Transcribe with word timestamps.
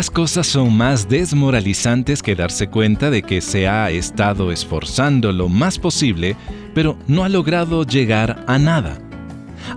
Pocas 0.00 0.10
cosas 0.10 0.46
son 0.46 0.74
más 0.78 1.10
desmoralizantes 1.10 2.22
que 2.22 2.34
darse 2.34 2.68
cuenta 2.68 3.10
de 3.10 3.20
que 3.20 3.42
se 3.42 3.68
ha 3.68 3.90
estado 3.90 4.50
esforzando 4.50 5.30
lo 5.30 5.50
más 5.50 5.78
posible, 5.78 6.36
pero 6.74 6.96
no 7.06 7.22
ha 7.22 7.28
logrado 7.28 7.84
llegar 7.84 8.42
a 8.46 8.58
nada. 8.58 8.98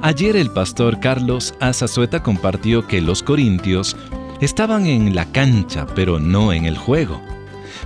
Ayer 0.02 0.38
el 0.38 0.50
pastor 0.50 1.02
Carlos 1.02 1.54
Azazueta 1.60 2.24
compartió 2.24 2.88
que 2.88 3.02
los 3.02 3.22
corintios 3.22 3.98
estaban 4.40 4.86
en 4.86 5.14
la 5.14 5.26
cancha, 5.26 5.88
pero 5.94 6.22
no 6.22 6.54
en 6.54 6.64
el 6.68 6.78
juego. 6.78 7.22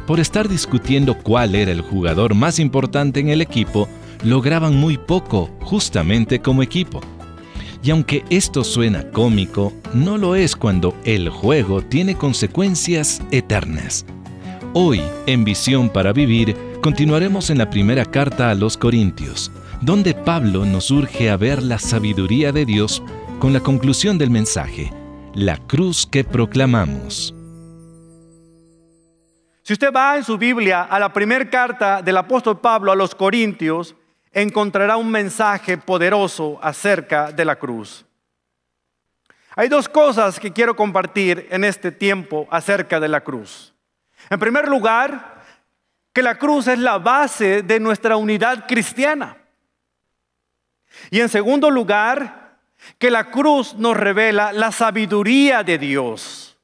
Por 0.05 0.19
estar 0.19 0.47
discutiendo 0.47 1.17
cuál 1.17 1.55
era 1.55 1.71
el 1.71 1.81
jugador 1.81 2.35
más 2.35 2.59
importante 2.59 3.19
en 3.19 3.29
el 3.29 3.41
equipo, 3.41 3.89
lograban 4.21 4.75
muy 4.75 4.99
poco 4.99 5.49
justamente 5.61 6.39
como 6.39 6.61
equipo. 6.61 7.01
Y 7.87 7.91
aunque 7.91 8.25
esto 8.29 8.65
suena 8.65 9.09
cómico, 9.11 9.71
no 9.93 10.17
lo 10.17 10.35
es 10.35 10.57
cuando 10.57 10.93
el 11.05 11.29
juego 11.29 11.81
tiene 11.81 12.17
consecuencias 12.17 13.21
eternas. 13.31 14.05
Hoy, 14.73 15.01
en 15.25 15.45
Visión 15.45 15.87
para 15.87 16.11
Vivir, 16.11 16.53
continuaremos 16.81 17.49
en 17.49 17.59
la 17.59 17.69
primera 17.69 18.03
carta 18.03 18.49
a 18.49 18.55
los 18.55 18.75
Corintios, 18.75 19.53
donde 19.79 20.13
Pablo 20.13 20.65
nos 20.65 20.91
urge 20.91 21.29
a 21.29 21.37
ver 21.37 21.63
la 21.63 21.79
sabiduría 21.79 22.51
de 22.51 22.65
Dios 22.65 23.01
con 23.39 23.53
la 23.53 23.61
conclusión 23.61 24.17
del 24.17 24.31
mensaje, 24.31 24.91
la 25.33 25.55
cruz 25.55 26.05
que 26.05 26.25
proclamamos. 26.25 27.33
Si 29.63 29.71
usted 29.71 29.93
va 29.95 30.17
en 30.17 30.25
su 30.25 30.37
Biblia 30.37 30.83
a 30.83 30.99
la 30.99 31.13
primera 31.13 31.49
carta 31.49 32.01
del 32.01 32.17
apóstol 32.17 32.59
Pablo 32.59 32.91
a 32.91 32.97
los 32.97 33.15
Corintios, 33.15 33.95
encontrará 34.41 34.97
un 34.97 35.09
mensaje 35.09 35.79
poderoso 35.79 36.59
acerca 36.61 37.31
de 37.31 37.43
la 37.43 37.55
cruz. 37.55 38.05
Hay 39.55 39.67
dos 39.67 39.89
cosas 39.89 40.39
que 40.39 40.53
quiero 40.53 40.75
compartir 40.75 41.47
en 41.49 41.63
este 41.63 41.91
tiempo 41.91 42.47
acerca 42.51 42.99
de 42.99 43.07
la 43.07 43.21
cruz. 43.21 43.73
En 44.29 44.37
primer 44.37 44.67
lugar, 44.67 45.43
que 46.13 46.21
la 46.21 46.37
cruz 46.37 46.67
es 46.67 46.77
la 46.77 46.99
base 46.99 47.63
de 47.63 47.79
nuestra 47.79 48.15
unidad 48.15 48.67
cristiana. 48.67 49.37
Y 51.09 51.19
en 51.19 51.29
segundo 51.29 51.71
lugar, 51.71 52.59
que 52.99 53.09
la 53.09 53.31
cruz 53.31 53.73
nos 53.73 53.97
revela 53.97 54.53
la 54.53 54.71
sabiduría 54.71 55.63
de 55.63 55.79
Dios. 55.79 56.59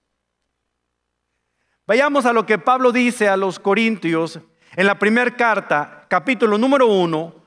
Vayamos 1.87 2.27
a 2.27 2.33
lo 2.33 2.45
que 2.45 2.59
Pablo 2.59 2.91
dice 2.91 3.27
a 3.27 3.35
los 3.35 3.57
Corintios 3.57 4.39
en 4.75 4.85
la 4.85 4.99
primera 4.99 5.35
carta, 5.35 6.05
capítulo 6.07 6.59
número 6.59 6.85
uno, 6.85 7.42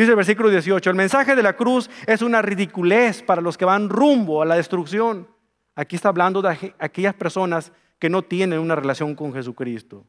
Dice 0.00 0.12
el 0.12 0.16
versículo 0.16 0.48
18, 0.48 0.88
el 0.88 0.96
mensaje 0.96 1.36
de 1.36 1.42
la 1.42 1.54
cruz 1.54 1.90
es 2.06 2.22
una 2.22 2.40
ridiculez 2.40 3.22
para 3.22 3.42
los 3.42 3.58
que 3.58 3.66
van 3.66 3.90
rumbo 3.90 4.40
a 4.40 4.46
la 4.46 4.54
destrucción. 4.54 5.28
Aquí 5.74 5.94
está 5.94 6.08
hablando 6.08 6.40
de 6.40 6.72
aquellas 6.78 7.12
personas 7.12 7.70
que 7.98 8.08
no 8.08 8.22
tienen 8.22 8.60
una 8.60 8.74
relación 8.74 9.14
con 9.14 9.34
Jesucristo. 9.34 10.06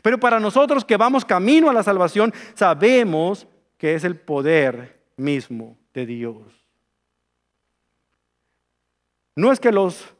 Pero 0.00 0.20
para 0.20 0.38
nosotros 0.38 0.84
que 0.84 0.96
vamos 0.96 1.24
camino 1.24 1.68
a 1.68 1.72
la 1.72 1.82
salvación, 1.82 2.32
sabemos 2.54 3.48
que 3.78 3.96
es 3.96 4.04
el 4.04 4.14
poder 4.14 5.02
mismo 5.16 5.76
de 5.92 6.06
Dios. 6.06 6.36
No 9.34 9.50
es 9.50 9.58
que 9.58 9.72
los 9.72 10.14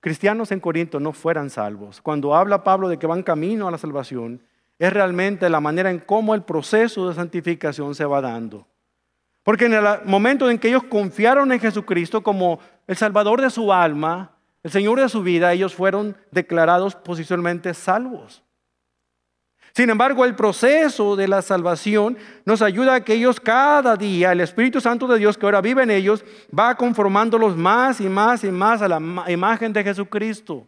cristianos 0.00 0.50
en 0.50 0.58
Corinto 0.58 0.98
no 0.98 1.12
fueran 1.12 1.50
salvos. 1.50 2.00
Cuando 2.00 2.34
habla 2.34 2.64
Pablo 2.64 2.88
de 2.88 2.98
que 2.98 3.06
van 3.06 3.22
camino 3.22 3.68
a 3.68 3.70
la 3.70 3.78
salvación, 3.78 4.42
es 4.80 4.92
realmente 4.94 5.50
la 5.50 5.60
manera 5.60 5.90
en 5.90 5.98
cómo 5.98 6.34
el 6.34 6.42
proceso 6.42 7.06
de 7.06 7.14
santificación 7.14 7.94
se 7.94 8.06
va 8.06 8.22
dando. 8.22 8.66
Porque 9.42 9.66
en 9.66 9.74
el 9.74 9.84
momento 10.06 10.48
en 10.48 10.58
que 10.58 10.68
ellos 10.68 10.84
confiaron 10.84 11.52
en 11.52 11.60
Jesucristo 11.60 12.22
como 12.22 12.60
el 12.86 12.96
Salvador 12.96 13.42
de 13.42 13.50
su 13.50 13.74
alma, 13.74 14.32
el 14.62 14.70
Señor 14.70 14.98
de 14.98 15.10
su 15.10 15.22
vida, 15.22 15.52
ellos 15.52 15.74
fueron 15.74 16.16
declarados 16.30 16.94
posicionalmente 16.94 17.74
salvos. 17.74 18.42
Sin 19.74 19.90
embargo, 19.90 20.24
el 20.24 20.34
proceso 20.34 21.14
de 21.14 21.28
la 21.28 21.42
salvación 21.42 22.16
nos 22.46 22.62
ayuda 22.62 22.94
a 22.94 23.04
que 23.04 23.12
ellos 23.12 23.38
cada 23.38 23.96
día, 23.96 24.32
el 24.32 24.40
Espíritu 24.40 24.80
Santo 24.80 25.06
de 25.06 25.18
Dios 25.18 25.36
que 25.36 25.44
ahora 25.44 25.60
vive 25.60 25.82
en 25.82 25.90
ellos, 25.90 26.24
va 26.58 26.74
conformándolos 26.74 27.54
más 27.54 28.00
y 28.00 28.08
más 28.08 28.44
y 28.44 28.50
más 28.50 28.80
a 28.80 28.88
la 28.88 29.30
imagen 29.30 29.74
de 29.74 29.84
Jesucristo. 29.84 30.66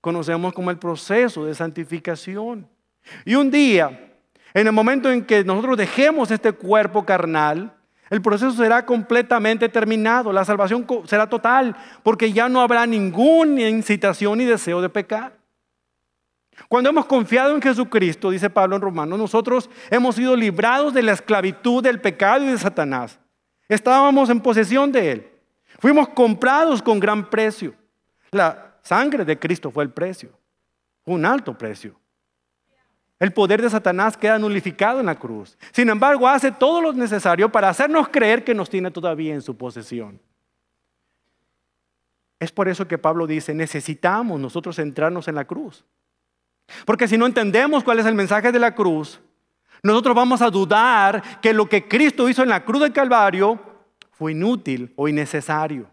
Conocemos 0.00 0.52
como 0.52 0.72
el 0.72 0.78
proceso 0.78 1.44
de 1.44 1.54
santificación. 1.54 2.68
Y 3.24 3.34
un 3.34 3.50
día, 3.50 4.12
en 4.54 4.66
el 4.66 4.72
momento 4.72 5.10
en 5.10 5.24
que 5.24 5.44
nosotros 5.44 5.76
dejemos 5.76 6.30
este 6.30 6.52
cuerpo 6.52 7.04
carnal, 7.04 7.72
el 8.08 8.22
proceso 8.22 8.52
será 8.52 8.86
completamente 8.86 9.68
terminado, 9.68 10.32
la 10.32 10.44
salvación 10.44 10.86
será 11.06 11.28
total, 11.28 11.76
porque 12.02 12.32
ya 12.32 12.48
no 12.48 12.60
habrá 12.60 12.86
ninguna 12.86 13.68
incitación 13.68 14.38
ni 14.38 14.44
deseo 14.44 14.80
de 14.80 14.88
pecar. 14.88 15.36
Cuando 16.68 16.88
hemos 16.88 17.06
confiado 17.06 17.54
en 17.54 17.60
Jesucristo, 17.60 18.30
dice 18.30 18.48
Pablo 18.48 18.76
en 18.76 18.82
Romanos, 18.82 19.18
nosotros 19.18 19.68
hemos 19.90 20.14
sido 20.14 20.34
librados 20.36 20.94
de 20.94 21.02
la 21.02 21.12
esclavitud 21.12 21.82
del 21.82 22.00
pecado 22.00 22.44
y 22.44 22.48
de 22.48 22.58
Satanás. 22.58 23.18
Estábamos 23.68 24.30
en 24.30 24.40
posesión 24.40 24.90
de 24.90 25.12
él. 25.12 25.28
Fuimos 25.78 26.08
comprados 26.08 26.80
con 26.80 26.98
gran 26.98 27.28
precio. 27.28 27.74
La 28.30 28.76
sangre 28.82 29.24
de 29.24 29.38
Cristo 29.38 29.70
fue 29.70 29.84
el 29.84 29.90
precio. 29.90 30.30
Un 31.04 31.26
alto 31.26 31.56
precio. 31.56 31.98
El 33.18 33.32
poder 33.32 33.62
de 33.62 33.70
Satanás 33.70 34.16
queda 34.16 34.38
nulificado 34.38 35.00
en 35.00 35.06
la 35.06 35.14
cruz. 35.14 35.56
Sin 35.72 35.88
embargo, 35.88 36.28
hace 36.28 36.52
todo 36.52 36.82
lo 36.82 36.92
necesario 36.92 37.50
para 37.50 37.70
hacernos 37.70 38.08
creer 38.08 38.44
que 38.44 38.54
nos 38.54 38.68
tiene 38.68 38.90
todavía 38.90 39.32
en 39.32 39.40
su 39.40 39.56
posesión. 39.56 40.20
Es 42.38 42.52
por 42.52 42.68
eso 42.68 42.86
que 42.86 42.98
Pablo 42.98 43.26
dice, 43.26 43.54
necesitamos 43.54 44.38
nosotros 44.38 44.76
centrarnos 44.76 45.28
en 45.28 45.34
la 45.36 45.46
cruz. 45.46 45.84
Porque 46.84 47.08
si 47.08 47.16
no 47.16 47.24
entendemos 47.24 47.82
cuál 47.82 48.00
es 48.00 48.06
el 48.06 48.14
mensaje 48.14 48.52
de 48.52 48.58
la 48.58 48.74
cruz, 48.74 49.20
nosotros 49.82 50.14
vamos 50.14 50.42
a 50.42 50.50
dudar 50.50 51.40
que 51.40 51.54
lo 51.54 51.68
que 51.68 51.88
Cristo 51.88 52.28
hizo 52.28 52.42
en 52.42 52.50
la 52.50 52.64
cruz 52.64 52.82
del 52.82 52.92
Calvario 52.92 53.58
fue 54.10 54.32
inútil 54.32 54.92
o 54.96 55.08
innecesario. 55.08 55.88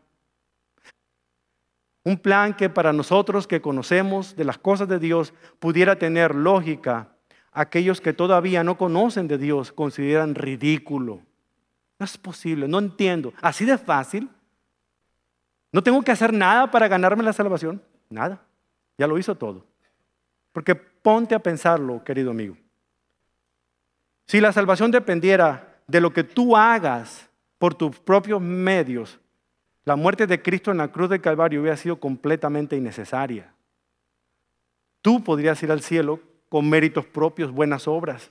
Un 2.03 2.17
plan 2.17 2.53
que 2.53 2.69
para 2.69 2.91
nosotros 2.91 3.47
que 3.47 3.61
conocemos 3.61 4.35
de 4.35 4.43
las 4.43 4.57
cosas 4.57 4.89
de 4.89 4.99
Dios 4.99 5.33
pudiera 5.59 5.97
tener 5.97 6.35
lógica 6.35 7.12
aquellos 7.53 8.01
que 8.01 8.13
todavía 8.13 8.63
no 8.63 8.77
conocen 8.77 9.27
de 9.27 9.37
Dios 9.37 9.71
consideran 9.71 10.35
ridículo. 10.35 11.21
No 11.99 12.05
es 12.05 12.17
posible, 12.17 12.67
no 12.67 12.79
entiendo. 12.79 13.33
Así 13.41 13.65
de 13.65 13.77
fácil. 13.77 14.29
No 15.71 15.81
tengo 15.81 16.01
que 16.01 16.11
hacer 16.11 16.33
nada 16.33 16.69
para 16.69 16.87
ganarme 16.87 17.23
la 17.23 17.33
salvación. 17.33 17.81
Nada. 18.09 18.41
Ya 18.97 19.07
lo 19.07 19.17
hizo 19.17 19.35
todo. 19.35 19.65
Porque 20.51 20.75
ponte 20.75 21.35
a 21.35 21.39
pensarlo, 21.39 22.03
querido 22.03 22.31
amigo. 22.31 22.57
Si 24.27 24.39
la 24.39 24.51
salvación 24.51 24.91
dependiera 24.91 25.81
de 25.87 26.01
lo 26.01 26.13
que 26.13 26.23
tú 26.23 26.55
hagas 26.55 27.29
por 27.57 27.75
tus 27.75 27.99
propios 27.99 28.41
medios, 28.41 29.19
la 29.85 29.95
muerte 29.95 30.27
de 30.27 30.41
Cristo 30.41 30.71
en 30.71 30.77
la 30.77 30.89
cruz 30.89 31.09
del 31.09 31.21
Calvario 31.21 31.61
hubiera 31.61 31.77
sido 31.77 31.99
completamente 31.99 32.75
innecesaria. 32.75 33.53
Tú 35.01 35.23
podrías 35.23 35.61
ir 35.61 35.71
al 35.71 35.81
cielo 35.81 36.21
con 36.53 36.69
méritos 36.69 37.07
propios, 37.07 37.51
buenas 37.51 37.87
obras. 37.87 38.29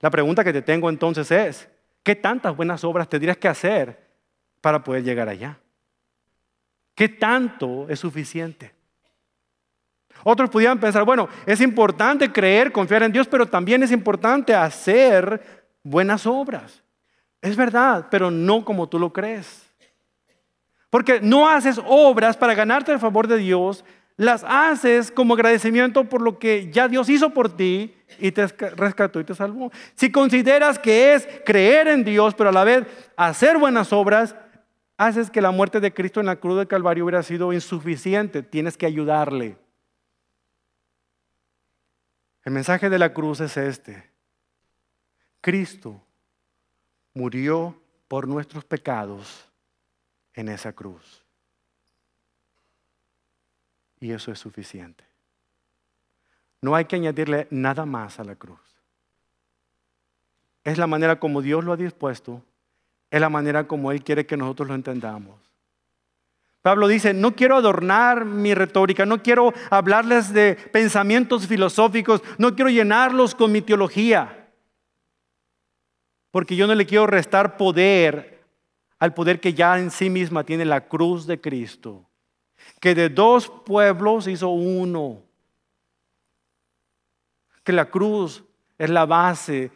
La 0.00 0.08
pregunta 0.08 0.42
que 0.42 0.54
te 0.54 0.62
tengo 0.62 0.88
entonces 0.88 1.30
es, 1.30 1.68
¿qué 2.02 2.16
tantas 2.16 2.56
buenas 2.56 2.82
obras 2.82 3.10
tendrías 3.10 3.36
que 3.36 3.46
hacer 3.46 4.08
para 4.62 4.82
poder 4.82 5.04
llegar 5.04 5.28
allá? 5.28 5.58
¿Qué 6.94 7.10
tanto 7.10 7.86
es 7.90 8.00
suficiente? 8.00 8.72
Otros 10.24 10.48
pudieran 10.48 10.80
pensar, 10.80 11.04
bueno, 11.04 11.28
es 11.44 11.60
importante 11.60 12.32
creer, 12.32 12.72
confiar 12.72 13.02
en 13.02 13.12
Dios, 13.12 13.28
pero 13.28 13.44
también 13.44 13.82
es 13.82 13.92
importante 13.92 14.54
hacer 14.54 15.68
buenas 15.82 16.26
obras. 16.26 16.82
Es 17.42 17.54
verdad, 17.54 18.06
pero 18.10 18.30
no 18.30 18.64
como 18.64 18.88
tú 18.88 18.98
lo 18.98 19.12
crees. 19.12 19.70
Porque 20.88 21.20
no 21.20 21.46
haces 21.46 21.78
obras 21.84 22.38
para 22.38 22.54
ganarte 22.54 22.92
el 22.92 22.98
favor 22.98 23.28
de 23.28 23.36
Dios, 23.36 23.84
las 24.20 24.44
haces 24.46 25.10
como 25.10 25.32
agradecimiento 25.32 26.04
por 26.04 26.20
lo 26.20 26.38
que 26.38 26.70
ya 26.70 26.88
Dios 26.88 27.08
hizo 27.08 27.30
por 27.30 27.56
ti 27.56 27.96
y 28.18 28.32
te 28.32 28.46
rescató 28.48 29.18
y 29.18 29.24
te 29.24 29.34
salvó. 29.34 29.72
Si 29.94 30.12
consideras 30.12 30.78
que 30.78 31.14
es 31.14 31.26
creer 31.46 31.88
en 31.88 32.04
Dios, 32.04 32.34
pero 32.34 32.50
a 32.50 32.52
la 32.52 32.62
vez 32.62 32.86
hacer 33.16 33.56
buenas 33.56 33.94
obras, 33.94 34.36
haces 34.98 35.30
que 35.30 35.40
la 35.40 35.52
muerte 35.52 35.80
de 35.80 35.94
Cristo 35.94 36.20
en 36.20 36.26
la 36.26 36.36
cruz 36.36 36.58
del 36.58 36.68
Calvario 36.68 37.04
hubiera 37.04 37.22
sido 37.22 37.50
insuficiente. 37.54 38.42
Tienes 38.42 38.76
que 38.76 38.84
ayudarle. 38.84 39.56
El 42.44 42.52
mensaje 42.52 42.90
de 42.90 42.98
la 42.98 43.14
cruz 43.14 43.40
es 43.40 43.56
este. 43.56 44.10
Cristo 45.40 45.98
murió 47.14 47.74
por 48.06 48.28
nuestros 48.28 48.66
pecados 48.66 49.50
en 50.34 50.50
esa 50.50 50.74
cruz. 50.74 51.19
Y 54.00 54.12
eso 54.12 54.32
es 54.32 54.38
suficiente. 54.38 55.04
No 56.62 56.74
hay 56.74 56.86
que 56.86 56.96
añadirle 56.96 57.46
nada 57.50 57.86
más 57.86 58.18
a 58.18 58.24
la 58.24 58.34
cruz. 58.34 58.60
Es 60.64 60.78
la 60.78 60.86
manera 60.86 61.20
como 61.20 61.42
Dios 61.42 61.64
lo 61.64 61.72
ha 61.72 61.76
dispuesto, 61.76 62.42
es 63.10 63.20
la 63.20 63.30
manera 63.30 63.66
como 63.66 63.92
Él 63.92 64.02
quiere 64.02 64.26
que 64.26 64.36
nosotros 64.36 64.68
lo 64.68 64.74
entendamos. 64.74 65.38
Pablo 66.62 66.88
dice, 66.88 67.14
no 67.14 67.34
quiero 67.34 67.56
adornar 67.56 68.26
mi 68.26 68.52
retórica, 68.52 69.06
no 69.06 69.22
quiero 69.22 69.54
hablarles 69.70 70.32
de 70.32 70.54
pensamientos 70.54 71.46
filosóficos, 71.46 72.22
no 72.36 72.54
quiero 72.54 72.70
llenarlos 72.70 73.34
con 73.34 73.50
mi 73.50 73.62
teología, 73.62 74.50
porque 76.30 76.56
yo 76.56 76.66
no 76.66 76.74
le 76.74 76.84
quiero 76.84 77.06
restar 77.06 77.56
poder 77.56 78.44
al 78.98 79.14
poder 79.14 79.40
que 79.40 79.54
ya 79.54 79.78
en 79.78 79.90
sí 79.90 80.10
misma 80.10 80.44
tiene 80.44 80.66
la 80.66 80.86
cruz 80.86 81.26
de 81.26 81.40
Cristo, 81.40 82.09
que 82.78 82.94
de 82.94 83.08
dos 83.08 83.48
pueblos 83.48 84.26
hizo 84.26 84.48
uno, 84.48 85.22
que 87.64 87.72
la 87.72 87.90
cruz 87.90 88.44
es 88.78 88.90
la 88.90 89.06
base 89.06 89.70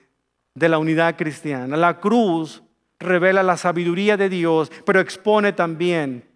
de 0.55 0.69
la 0.69 0.79
unidad 0.79 1.17
cristiana, 1.17 1.77
la 1.77 1.99
cruz 2.01 2.63
revela 2.99 3.43
la 3.43 3.57
sabiduría 3.57 4.17
de 4.17 4.29
Dios, 4.29 4.71
pero 4.85 5.01
expone 5.01 5.53
también 5.53 6.29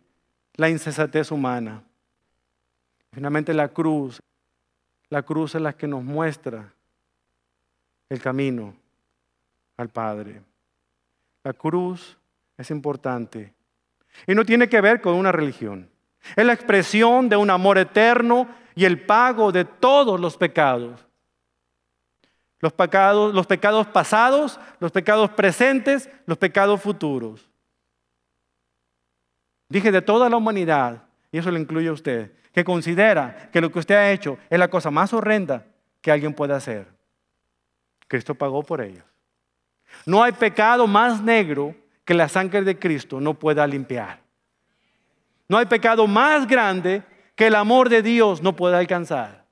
la 0.55 0.69
insensatez 0.69 1.31
humana. 1.31 1.83
Finalmente 3.13 3.55
la 3.55 3.69
cruz, 3.69 4.21
la 5.09 5.23
cruz 5.23 5.55
es 5.55 5.63
la 5.63 5.73
que 5.73 5.87
nos 5.87 6.05
muestra 6.05 6.75
el 8.09 8.21
camino 8.21 8.75
al 9.77 9.89
Padre. 9.89 10.43
La 11.45 11.53
cruz 11.53 12.19
es 12.57 12.71
importante 12.71 13.55
y 14.27 14.35
no 14.35 14.45
tiene 14.45 14.69
que 14.69 14.81
ver 14.81 15.01
con 15.01 15.15
una 15.15 15.33
religión. 15.33 15.89
Es 16.37 16.45
la 16.45 16.53
expresión 16.53 17.29
de 17.29 17.37
un 17.37 17.51
amor 17.51 17.79
eterno 17.79 18.49
y 18.75 18.85
el 18.85 19.05
pago 19.05 19.51
de 19.53 19.65
todos 19.65 20.21
los 20.21 20.37
pecados. 20.37 21.07
Los 22.61 22.73
pecados, 22.73 23.35
los 23.35 23.47
pecados 23.47 23.87
pasados, 23.87 24.59
los 24.81 24.91
pecados 24.91 25.31
presentes, 25.31 26.11
los 26.27 26.39
pecados 26.39 26.81
futuros. 26.81 27.49
Dije 29.69 29.93
de 29.93 30.03
toda 30.03 30.29
la 30.29 30.37
humanidad, 30.37 31.03
y 31.31 31.39
eso 31.39 31.51
le 31.51 31.61
incluye 31.61 31.89
a 31.89 31.93
usted, 31.93 32.33
que 32.53 32.65
considera 32.65 33.51
que 33.53 33.61
lo 33.61 33.71
que 33.71 33.79
usted 33.79 33.95
ha 33.95 34.11
hecho 34.11 34.39
es 34.51 34.59
la 34.59 34.69
cosa 34.69 34.91
más 34.91 35.13
horrenda 35.13 35.67
que 36.01 36.11
alguien 36.11 36.35
puede 36.35 36.55
hacer. 36.55 36.89
Cristo 38.09 38.35
pagó 38.35 38.63
por 38.63 38.81
ellos. 38.81 39.05
No 40.07 40.23
hay 40.23 40.33
pecado 40.33 40.87
más 40.87 41.23
negro 41.23 41.75
que 42.05 42.15
la 42.15 42.29
sangre 42.29 42.63
de 42.63 42.79
Cristo 42.79 43.21
no 43.21 43.35
pueda 43.35 43.67
limpiar. 43.67 44.21
No 45.49 45.57
hay 45.57 45.67
pecado 45.67 46.07
más 46.07 46.47
grande 46.47 47.03
que 47.35 47.47
el 47.47 47.55
amor 47.55 47.89
de 47.89 48.03
Dios 48.03 48.43
no 48.43 48.55
pueda 48.55 48.79
alcanzar. 48.79 49.47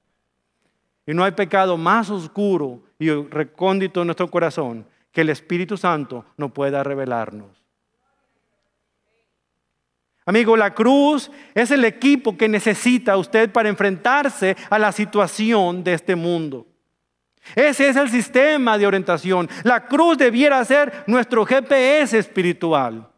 Y 1.07 1.15
no 1.15 1.25
hay 1.25 1.33
pecado 1.33 1.77
más 1.77 2.11
oscuro 2.11 2.83
y 2.99 3.11
recóndito 3.11 4.01
en 4.01 4.09
nuestro 4.09 4.29
corazón 4.29 4.87
que 5.13 5.23
el 5.23 5.31
Espíritu 5.31 5.77
Santo 5.77 6.25
no 6.37 6.53
pueda 6.53 6.83
revelarnos. 6.83 7.63
Amigo, 10.27 10.57
la 10.57 10.75
cruz 10.75 11.31
es 11.55 11.71
el 11.71 11.85
equipo 11.85 12.37
que 12.37 12.49
necesita 12.49 13.17
usted 13.17 13.51
para 13.53 13.69
enfrentarse 13.69 14.57
a 14.69 14.79
la 14.79 14.91
situación 14.91 15.85
de 15.85 15.95
este 15.95 16.17
mundo. 16.17 16.67
Ese 17.55 17.89
es 17.89 17.97
el 17.97 18.11
sistema 18.11 18.77
de 18.77 18.89
orientación. 18.89 19.49
La 19.63 19.87
cruz 19.87 20.19
debiera 20.19 20.65
ser 20.65 21.05
nuestro 21.07 21.47
GPS 21.47 22.19
espiritual. 22.19 23.09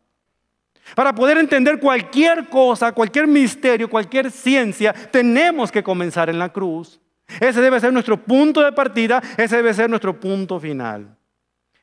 Para 0.94 1.14
poder 1.14 1.38
entender 1.38 1.78
cualquier 1.78 2.48
cosa, 2.48 2.92
cualquier 2.92 3.26
misterio, 3.26 3.88
cualquier 3.88 4.30
ciencia, 4.30 4.92
tenemos 4.92 5.70
que 5.70 5.82
comenzar 5.82 6.30
en 6.30 6.38
la 6.38 6.52
cruz. 6.52 7.00
Ese 7.40 7.60
debe 7.60 7.78
ser 7.78 7.92
nuestro 7.92 8.16
punto 8.16 8.62
de 8.62 8.72
partida, 8.72 9.22
ese 9.36 9.56
debe 9.56 9.74
ser 9.74 9.90
nuestro 9.90 10.18
punto 10.18 10.58
final. 10.58 11.16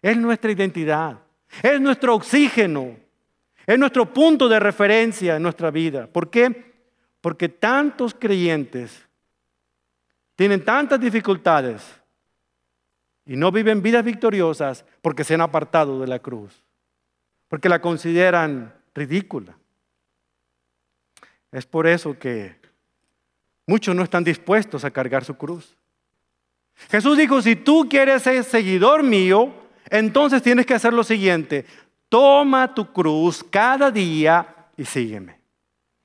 Es 0.02 0.18
nuestra 0.18 0.52
identidad, 0.52 1.20
es 1.62 1.80
nuestro 1.80 2.16
oxígeno, 2.16 2.96
es 3.66 3.80
nuestro 3.80 4.12
punto 4.12 4.48
de 4.48 4.60
referencia 4.60 5.36
en 5.36 5.44
nuestra 5.44 5.72
vida. 5.72 6.08
¿Por 6.08 6.30
qué? 6.30 6.74
Porque 7.22 7.50
tantos 7.50 8.14
creyentes 8.14 9.08
tienen 10.36 10.64
tantas 10.64 11.00
dificultades 11.00 11.82
y 13.26 13.36
no 13.36 13.52
viven 13.52 13.82
vidas 13.82 14.04
victoriosas 14.04 14.86
porque 15.02 15.24
se 15.24 15.34
han 15.34 15.42
apartado 15.42 16.00
de 16.00 16.08
la 16.08 16.20
cruz, 16.20 16.64
porque 17.48 17.70
la 17.70 17.82
consideran 17.82 18.74
ridícula. 18.96 19.56
Es 21.52 21.66
por 21.66 21.86
eso 21.86 22.18
que 22.18 22.56
muchos 23.68 23.96
no 23.96 24.04
están 24.04 24.24
dispuestos 24.24 24.84
a 24.84 24.92
cargar 24.92 25.24
su 25.24 25.36
cruz. 25.36 25.78
Jesús 26.90 27.18
dijo, 27.18 27.42
si 27.42 27.56
tú 27.56 27.88
quieres 27.90 28.24
ser 28.24 28.44
seguidor 28.44 29.04
mío, 29.04 29.54
entonces 29.90 30.42
tienes 30.42 30.66
que 30.66 30.74
hacer 30.74 30.94
lo 30.94 31.04
siguiente, 31.04 31.66
toma 32.10 32.74
tu 32.74 32.92
cruz 32.92 33.44
cada 33.44 33.92
día 33.92 34.68
y 34.76 34.86
sígueme. 34.86 35.40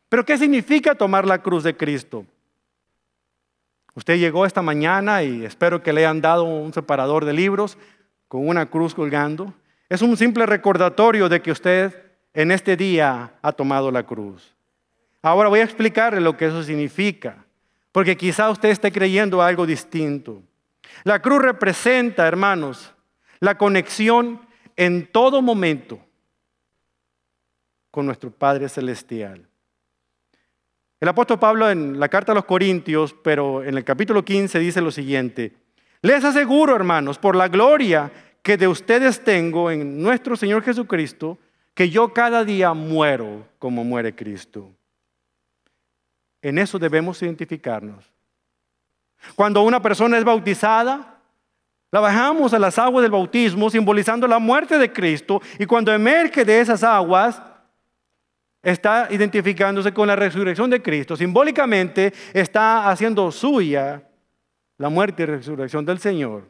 Pero 0.08 0.24
¿qué 0.24 0.36
significa 0.36 0.94
tomar 0.94 1.26
la 1.26 1.40
cruz 1.40 1.64
de 1.64 1.76
Cristo? 1.76 2.26
Usted 3.94 4.18
llegó 4.18 4.46
esta 4.46 4.62
mañana 4.62 5.22
y 5.22 5.44
espero 5.44 5.82
que 5.82 5.92
le 5.92 6.00
hayan 6.06 6.20
dado 6.20 6.44
un 6.44 6.72
separador 6.72 7.24
de 7.24 7.32
libros 7.32 7.76
con 8.28 8.46
una 8.46 8.66
cruz 8.66 8.94
colgando. 8.94 9.52
Es 9.88 10.02
un 10.02 10.16
simple 10.16 10.46
recordatorio 10.46 11.28
de 11.28 11.42
que 11.42 11.50
usted 11.50 12.09
en 12.34 12.50
este 12.50 12.76
día 12.76 13.34
ha 13.42 13.52
tomado 13.52 13.90
la 13.90 14.04
cruz. 14.04 14.54
Ahora 15.22 15.48
voy 15.48 15.60
a 15.60 15.64
explicarle 15.64 16.20
lo 16.20 16.36
que 16.36 16.46
eso 16.46 16.62
significa, 16.62 17.44
porque 17.92 18.16
quizá 18.16 18.50
usted 18.50 18.70
esté 18.70 18.90
creyendo 18.90 19.42
algo 19.42 19.66
distinto. 19.66 20.42
La 21.04 21.20
cruz 21.20 21.42
representa, 21.42 22.26
hermanos, 22.26 22.94
la 23.40 23.56
conexión 23.56 24.40
en 24.76 25.06
todo 25.06 25.42
momento 25.42 26.00
con 27.90 28.06
nuestro 28.06 28.30
Padre 28.30 28.68
Celestial. 28.68 29.46
El 31.00 31.08
apóstol 31.08 31.38
Pablo 31.38 31.70
en 31.70 31.98
la 31.98 32.08
carta 32.08 32.32
a 32.32 32.34
los 32.34 32.44
Corintios, 32.44 33.14
pero 33.22 33.64
en 33.64 33.76
el 33.76 33.84
capítulo 33.84 34.24
15 34.24 34.58
dice 34.58 34.80
lo 34.80 34.90
siguiente, 34.90 35.54
les 36.02 36.24
aseguro, 36.24 36.76
hermanos, 36.76 37.18
por 37.18 37.36
la 37.36 37.48
gloria 37.48 38.10
que 38.42 38.56
de 38.56 38.68
ustedes 38.68 39.22
tengo 39.22 39.70
en 39.70 40.02
nuestro 40.02 40.36
Señor 40.36 40.62
Jesucristo, 40.62 41.38
que 41.74 41.90
yo 41.90 42.12
cada 42.12 42.44
día 42.44 42.74
muero 42.74 43.46
como 43.58 43.84
muere 43.84 44.14
Cristo. 44.14 44.70
En 46.42 46.58
eso 46.58 46.78
debemos 46.78 47.22
identificarnos. 47.22 48.04
Cuando 49.34 49.62
una 49.62 49.82
persona 49.82 50.18
es 50.18 50.24
bautizada, 50.24 51.18
la 51.92 52.00
bajamos 52.00 52.54
a 52.54 52.58
las 52.58 52.78
aguas 52.78 53.02
del 53.02 53.10
bautismo 53.10 53.68
simbolizando 53.68 54.26
la 54.26 54.38
muerte 54.38 54.78
de 54.78 54.92
Cristo 54.92 55.42
y 55.58 55.66
cuando 55.66 55.92
emerge 55.92 56.44
de 56.44 56.60
esas 56.60 56.82
aguas 56.82 57.42
está 58.62 59.08
identificándose 59.10 59.92
con 59.92 60.06
la 60.06 60.16
resurrección 60.16 60.70
de 60.70 60.80
Cristo. 60.80 61.16
Simbólicamente 61.16 62.12
está 62.32 62.88
haciendo 62.90 63.30
suya 63.32 64.02
la 64.78 64.88
muerte 64.88 65.24
y 65.24 65.26
resurrección 65.26 65.84
del 65.84 65.98
Señor. 65.98 66.48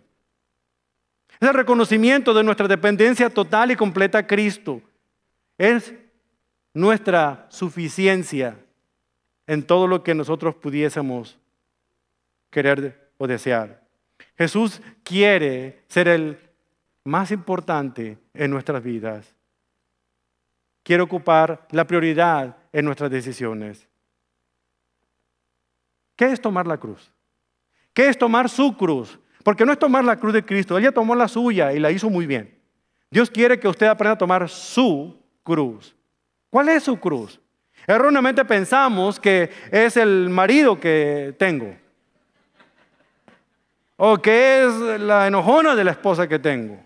Es 1.40 1.48
el 1.48 1.54
reconocimiento 1.54 2.34
de 2.34 2.44
nuestra 2.44 2.68
dependencia 2.68 3.30
total 3.30 3.70
y 3.70 3.76
completa 3.76 4.18
a 4.18 4.26
Cristo. 4.26 4.82
Es 5.60 5.92
nuestra 6.72 7.46
suficiencia 7.50 8.56
en 9.46 9.62
todo 9.62 9.86
lo 9.86 10.02
que 10.02 10.14
nosotros 10.14 10.54
pudiésemos 10.54 11.38
querer 12.48 13.12
o 13.18 13.26
desear. 13.26 13.86
Jesús 14.38 14.80
quiere 15.04 15.84
ser 15.86 16.08
el 16.08 16.38
más 17.04 17.30
importante 17.30 18.16
en 18.32 18.50
nuestras 18.50 18.82
vidas. 18.82 19.34
Quiere 20.82 21.02
ocupar 21.02 21.68
la 21.72 21.86
prioridad 21.86 22.56
en 22.72 22.86
nuestras 22.86 23.10
decisiones. 23.10 23.86
¿Qué 26.16 26.32
es 26.32 26.40
tomar 26.40 26.66
la 26.66 26.78
cruz? 26.78 27.12
¿Qué 27.92 28.08
es 28.08 28.16
tomar 28.16 28.48
su 28.48 28.74
cruz? 28.78 29.20
Porque 29.44 29.66
no 29.66 29.72
es 29.72 29.78
tomar 29.78 30.06
la 30.06 30.16
cruz 30.16 30.32
de 30.32 30.42
Cristo, 30.42 30.78
ella 30.78 30.90
tomó 30.90 31.14
la 31.14 31.28
suya 31.28 31.74
y 31.74 31.78
la 31.80 31.90
hizo 31.90 32.08
muy 32.08 32.26
bien. 32.26 32.58
Dios 33.10 33.30
quiere 33.30 33.60
que 33.60 33.68
usted 33.68 33.88
aprenda 33.88 34.14
a 34.14 34.18
tomar 34.18 34.48
su 34.48 35.19
cruz. 35.42 35.94
¿Cuál 36.50 36.68
es 36.68 36.84
su 36.84 36.98
cruz? 36.98 37.40
Erróneamente 37.86 38.44
pensamos 38.44 39.18
que 39.18 39.50
es 39.70 39.96
el 39.96 40.28
marido 40.30 40.78
que 40.78 41.34
tengo. 41.38 41.74
O 43.96 44.18
que 44.18 44.64
es 44.64 45.00
la 45.00 45.26
enojona 45.26 45.74
de 45.74 45.84
la 45.84 45.90
esposa 45.92 46.26
que 46.26 46.38
tengo. 46.38 46.80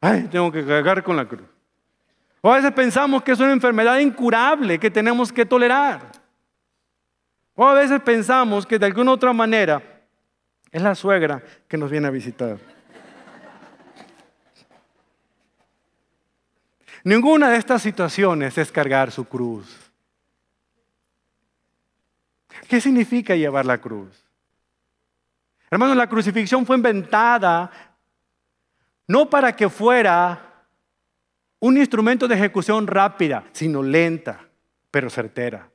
Ay, 0.00 0.28
tengo 0.30 0.50
que 0.50 0.64
cargar 0.64 1.02
con 1.02 1.16
la 1.16 1.26
cruz. 1.26 1.46
O 2.40 2.52
a 2.52 2.56
veces 2.56 2.72
pensamos 2.72 3.22
que 3.22 3.32
es 3.32 3.40
una 3.40 3.52
enfermedad 3.52 3.98
incurable 3.98 4.78
que 4.78 4.90
tenemos 4.90 5.32
que 5.32 5.46
tolerar. 5.46 6.00
O 7.54 7.64
a 7.64 7.74
veces 7.74 8.00
pensamos 8.00 8.66
que 8.66 8.78
de 8.78 8.86
alguna 8.86 9.12
otra 9.12 9.32
manera 9.32 9.80
es 10.70 10.82
la 10.82 10.94
suegra 10.94 11.42
que 11.68 11.76
nos 11.76 11.90
viene 11.90 12.08
a 12.08 12.10
visitar. 12.10 12.58
Ninguna 17.04 17.50
de 17.50 17.56
estas 17.56 17.82
situaciones 17.82 18.56
es 18.58 18.70
cargar 18.70 19.10
su 19.10 19.24
cruz. 19.24 19.92
¿Qué 22.68 22.80
significa 22.80 23.34
llevar 23.34 23.66
la 23.66 23.78
cruz? 23.78 24.24
Hermanos, 25.70 25.96
la 25.96 26.08
crucifixión 26.08 26.64
fue 26.64 26.76
inventada 26.76 27.70
no 29.08 29.28
para 29.28 29.54
que 29.54 29.68
fuera 29.68 30.66
un 31.60 31.76
instrumento 31.76 32.28
de 32.28 32.34
ejecución 32.34 32.86
rápida, 32.86 33.44
sino 33.52 33.82
lenta. 33.82 34.40
pero 34.90 35.08
certera. 35.08 35.70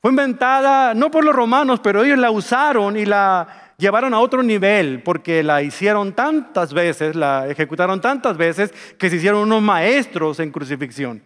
Fue 0.00 0.10
inventada 0.10 0.92
no 0.92 1.10
por 1.10 1.24
los 1.24 1.34
romanos, 1.34 1.78
pero 1.80 2.02
ellos 2.02 2.18
la 2.18 2.32
usaron 2.32 2.96
y 2.96 3.04
la 3.04 3.67
llevaron 3.78 4.12
a 4.12 4.20
otro 4.20 4.42
nivel 4.42 5.02
porque 5.02 5.42
la 5.42 5.62
hicieron 5.62 6.12
tantas 6.12 6.74
veces, 6.74 7.14
la 7.14 7.48
ejecutaron 7.48 8.00
tantas 8.00 8.36
veces 8.36 8.74
que 8.98 9.08
se 9.08 9.16
hicieron 9.16 9.42
unos 9.42 9.62
maestros 9.62 10.40
en 10.40 10.50
crucifixión. 10.50 11.22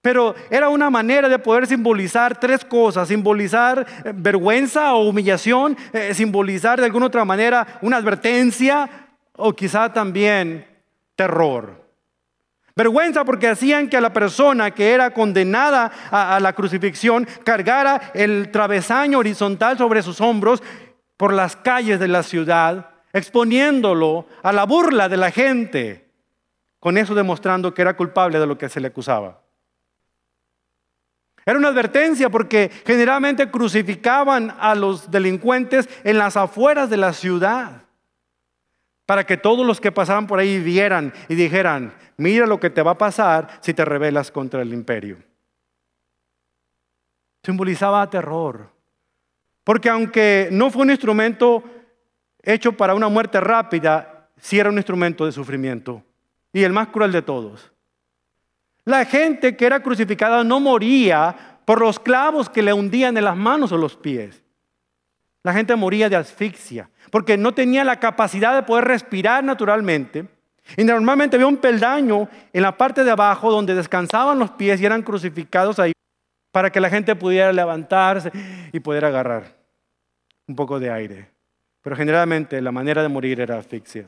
Pero 0.00 0.34
era 0.50 0.68
una 0.68 0.90
manera 0.90 1.28
de 1.28 1.38
poder 1.38 1.66
simbolizar 1.66 2.38
tres 2.38 2.64
cosas, 2.64 3.08
simbolizar 3.08 3.86
eh, 4.04 4.12
vergüenza 4.14 4.94
o 4.94 5.08
humillación, 5.08 5.76
eh, 5.92 6.12
simbolizar 6.12 6.78
de 6.78 6.86
alguna 6.86 7.06
otra 7.06 7.24
manera 7.24 7.78
una 7.80 7.98
advertencia 7.98 9.08
o 9.36 9.52
quizá 9.52 9.92
también 9.92 10.66
terror. 11.14 11.84
Vergüenza 12.76 13.24
porque 13.24 13.48
hacían 13.48 13.88
que 13.88 13.96
a 13.96 14.00
la 14.00 14.12
persona 14.12 14.72
que 14.72 14.92
era 14.92 15.12
condenada 15.12 15.90
a, 16.10 16.40
la 16.40 16.52
crucifixión 16.54 17.26
cargara 17.44 18.10
el 18.14 18.50
travesaño 18.50 19.20
horizontal 19.20 19.78
sobre 19.78 20.02
sus 20.02 20.20
hombros 20.20 20.60
por 21.24 21.32
las 21.32 21.56
calles 21.56 21.98
de 21.98 22.06
la 22.06 22.22
ciudad, 22.22 22.90
exponiéndolo 23.10 24.26
a 24.42 24.52
la 24.52 24.64
burla 24.64 25.08
de 25.08 25.16
la 25.16 25.30
gente, 25.30 26.06
con 26.78 26.98
eso 26.98 27.14
demostrando 27.14 27.72
que 27.72 27.80
era 27.80 27.96
culpable 27.96 28.38
de 28.38 28.46
lo 28.46 28.58
que 28.58 28.68
se 28.68 28.78
le 28.78 28.88
acusaba. 28.88 29.40
Era 31.46 31.56
una 31.56 31.68
advertencia 31.68 32.28
porque 32.28 32.70
generalmente 32.84 33.50
crucificaban 33.50 34.54
a 34.60 34.74
los 34.74 35.10
delincuentes 35.10 35.88
en 36.04 36.18
las 36.18 36.36
afueras 36.36 36.90
de 36.90 36.98
la 36.98 37.14
ciudad 37.14 37.84
para 39.06 39.24
que 39.24 39.38
todos 39.38 39.66
los 39.66 39.80
que 39.80 39.92
pasaban 39.92 40.26
por 40.26 40.40
ahí 40.40 40.60
vieran 40.60 41.14
y 41.30 41.36
dijeran, 41.36 41.94
mira 42.18 42.44
lo 42.44 42.60
que 42.60 42.68
te 42.68 42.82
va 42.82 42.90
a 42.90 42.98
pasar 42.98 43.48
si 43.62 43.72
te 43.72 43.86
rebelas 43.86 44.30
contra 44.30 44.60
el 44.60 44.74
imperio. 44.74 45.16
Simbolizaba 47.42 48.10
terror, 48.10 48.73
porque 49.64 49.88
aunque 49.88 50.48
no 50.52 50.70
fue 50.70 50.82
un 50.82 50.90
instrumento 50.90 51.64
hecho 52.42 52.72
para 52.72 52.94
una 52.94 53.08
muerte 53.08 53.40
rápida, 53.40 54.28
sí 54.38 54.58
era 54.58 54.68
un 54.68 54.76
instrumento 54.76 55.24
de 55.24 55.32
sufrimiento 55.32 56.02
y 56.52 56.62
el 56.62 56.72
más 56.72 56.88
cruel 56.88 57.10
de 57.12 57.22
todos. 57.22 57.72
La 58.84 59.06
gente 59.06 59.56
que 59.56 59.64
era 59.64 59.82
crucificada 59.82 60.44
no 60.44 60.60
moría 60.60 61.58
por 61.64 61.80
los 61.80 61.98
clavos 61.98 62.50
que 62.50 62.62
le 62.62 62.74
hundían 62.74 63.16
en 63.16 63.24
las 63.24 63.36
manos 63.36 63.72
o 63.72 63.78
los 63.78 63.96
pies. 63.96 64.42
La 65.42 65.54
gente 65.54 65.74
moría 65.76 66.08
de 66.08 66.16
asfixia, 66.16 66.90
porque 67.10 67.36
no 67.36 67.52
tenía 67.52 67.84
la 67.84 67.98
capacidad 67.98 68.54
de 68.54 68.62
poder 68.62 68.84
respirar 68.84 69.42
naturalmente. 69.42 70.26
Y 70.76 70.84
normalmente 70.84 71.36
había 71.36 71.46
un 71.46 71.58
peldaño 71.58 72.28
en 72.52 72.62
la 72.62 72.76
parte 72.76 73.04
de 73.04 73.10
abajo 73.10 73.50
donde 73.50 73.74
descansaban 73.74 74.38
los 74.38 74.50
pies 74.52 74.80
y 74.80 74.86
eran 74.86 75.02
crucificados 75.02 75.78
ahí 75.78 75.92
para 76.52 76.70
que 76.70 76.80
la 76.80 76.88
gente 76.88 77.16
pudiera 77.16 77.52
levantarse 77.52 78.30
y 78.72 78.80
poder 78.80 79.04
agarrar 79.04 79.53
un 80.46 80.56
poco 80.56 80.78
de 80.78 80.90
aire. 80.90 81.30
Pero 81.82 81.96
generalmente 81.96 82.60
la 82.60 82.72
manera 82.72 83.02
de 83.02 83.08
morir 83.08 83.40
era 83.40 83.58
asfixia. 83.58 84.06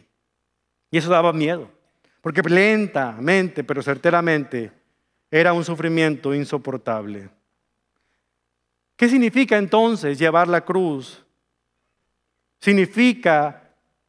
Y 0.90 0.99
eso 0.99 1.11
daba 1.11 1.33
miedo, 1.33 1.71
porque 2.21 2.43
lentamente, 2.43 3.64
pero 3.64 3.83
certeramente, 3.83 4.73
era 5.31 5.52
un 5.52 5.64
sufrimiento 5.64 6.35
insoportable. 6.35 7.28
¿Qué 8.97 9.09
significa 9.09 9.59
entonces 9.59 10.19
llevar 10.19 10.49
la 10.49 10.62
cruz 10.62 11.26
significa 12.61 13.62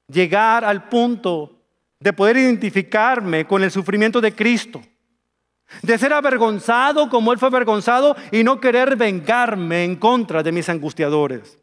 llegar 0.07 0.63
al 0.63 0.87
punto 0.87 1.57
de 1.99 2.13
poder 2.13 2.37
identificarme 2.37 3.45
con 3.45 3.63
el 3.63 3.71
sufrimiento 3.71 4.21
de 4.21 4.33
Cristo. 4.33 4.81
De 5.81 5.97
ser 5.97 6.13
avergonzado 6.13 7.09
como 7.09 7.33
Él 7.33 7.39
fue 7.39 7.49
avergonzado 7.49 8.15
y 8.31 8.43
no 8.43 8.59
querer 8.59 8.95
vengarme 8.95 9.83
en 9.83 9.95
contra 9.95 10.41
de 10.41 10.51
mis 10.51 10.69
angustiadores. 10.69 11.57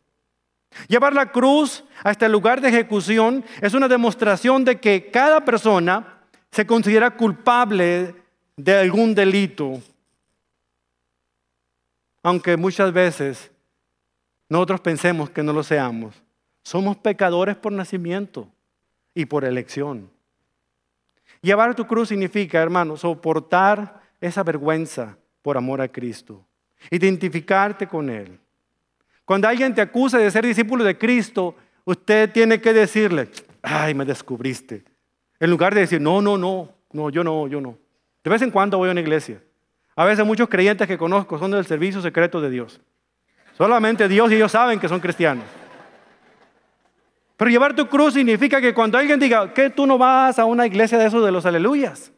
Llevar 0.89 1.15
la 1.15 1.31
cruz 1.33 1.85
a 2.03 2.11
este 2.11 2.29
lugar 2.29 2.61
de 2.61 2.69
ejecución 2.69 3.45
es 3.61 3.75
una 3.75 3.89
demostración 3.89 4.65
de 4.65 4.81
que 4.81 5.11
cada 5.11 5.45
persona 5.45 6.21
se 6.51 6.67
considera 6.67 7.17
culpable 7.17 8.15
de 8.57 8.77
algún 8.77 9.15
delito. 9.15 9.81
Aunque 12.23 12.57
muchas 12.57 12.93
veces 12.93 13.51
nosotros 14.49 14.81
pensemos 14.81 15.31
que 15.31 15.43
no 15.43 15.53
lo 15.53 15.63
seamos. 15.63 16.23
Somos 16.63 16.97
pecadores 16.97 17.57
por 17.57 17.73
nacimiento 17.73 18.49
y 19.15 19.27
por 19.27 19.45
elección. 19.45 20.11
Llevar 21.43 21.75
tu 21.75 21.87
cruz 21.87 22.09
significa, 22.09 22.63
hermano, 22.63 22.97
soportar 22.97 24.01
esa 24.21 24.43
vergüenza 24.43 25.19
por 25.43 25.57
amor 25.59 25.81
a 25.81 25.89
Cristo. 25.89 26.45
Identificarte 26.91 27.87
con 27.87 28.09
Él. 28.09 28.39
Cuando 29.25 29.49
alguien 29.49 29.75
te 29.75 29.81
acusa 29.81 30.19
de 30.19 30.31
ser 30.31 30.45
discípulo 30.45 30.85
de 30.85 30.99
Cristo, 30.99 31.57
usted 31.85 32.31
tiene 32.31 32.61
que 32.61 32.73
decirle, 32.73 33.29
ay, 33.63 33.95
me 33.95 34.05
descubriste. 34.05 34.85
En 35.41 35.51
lugar 35.51 35.75
de 35.75 35.81
decir, 35.81 36.01
no, 36.01 36.21
no, 36.21 36.37
no, 36.37 36.71
no, 36.93 37.11
yo 37.11 37.25
no, 37.25 37.49
yo 37.49 37.61
no. 37.61 37.79
De 38.23 38.31
vez 38.31 38.43
en 38.43 38.51
cuando 38.51 38.79
voy 38.79 38.89
a 38.89 38.93
una 38.93 39.01
iglesia. 39.01 39.43
A 39.97 40.05
veces 40.05 40.27
muchos 40.27 40.49
creyentes 40.49 40.87
que 40.89 40.99
conozco 40.99 41.39
son 41.39 41.53
del 41.53 41.65
servicio 41.67 42.03
secreto 42.03 42.41
de 42.41 42.51
Dios. 42.51 42.81
Solamente 43.57 44.09
Dios 44.09 44.31
y 44.33 44.37
ellos 44.37 44.53
saben 44.53 44.81
que 44.81 44.89
son 44.89 45.01
cristianos. 45.01 45.45
Pero 47.37 47.51
llevar 47.51 47.75
tu 47.75 47.89
cruz 47.89 48.15
significa 48.15 48.61
que 48.61 48.75
cuando 48.75 48.99
alguien 48.99 49.19
diga 49.19 49.53
que 49.53 49.71
tú 49.71 49.87
no 49.87 49.99
vas 49.99 50.39
a 50.39 50.45
una 50.45 50.67
iglesia 50.67 50.99
de 50.99 51.07
esos 51.07 51.25
de 51.25 51.33
los 51.33 51.47
aleluyas, 51.47 52.13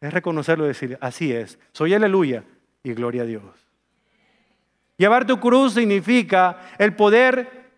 es 0.00 0.12
reconocerlo 0.12 0.64
y 0.64 0.68
decir, 0.68 0.96
así 1.00 1.32
es, 1.32 1.58
soy 1.72 1.94
aleluya 1.94 2.44
y 2.82 2.94
gloria 2.94 3.22
a 3.22 3.26
Dios. 3.26 3.67
Llevar 4.98 5.24
tu 5.24 5.38
cruz 5.38 5.74
significa 5.74 6.58
el 6.76 6.94
poder 6.94 7.70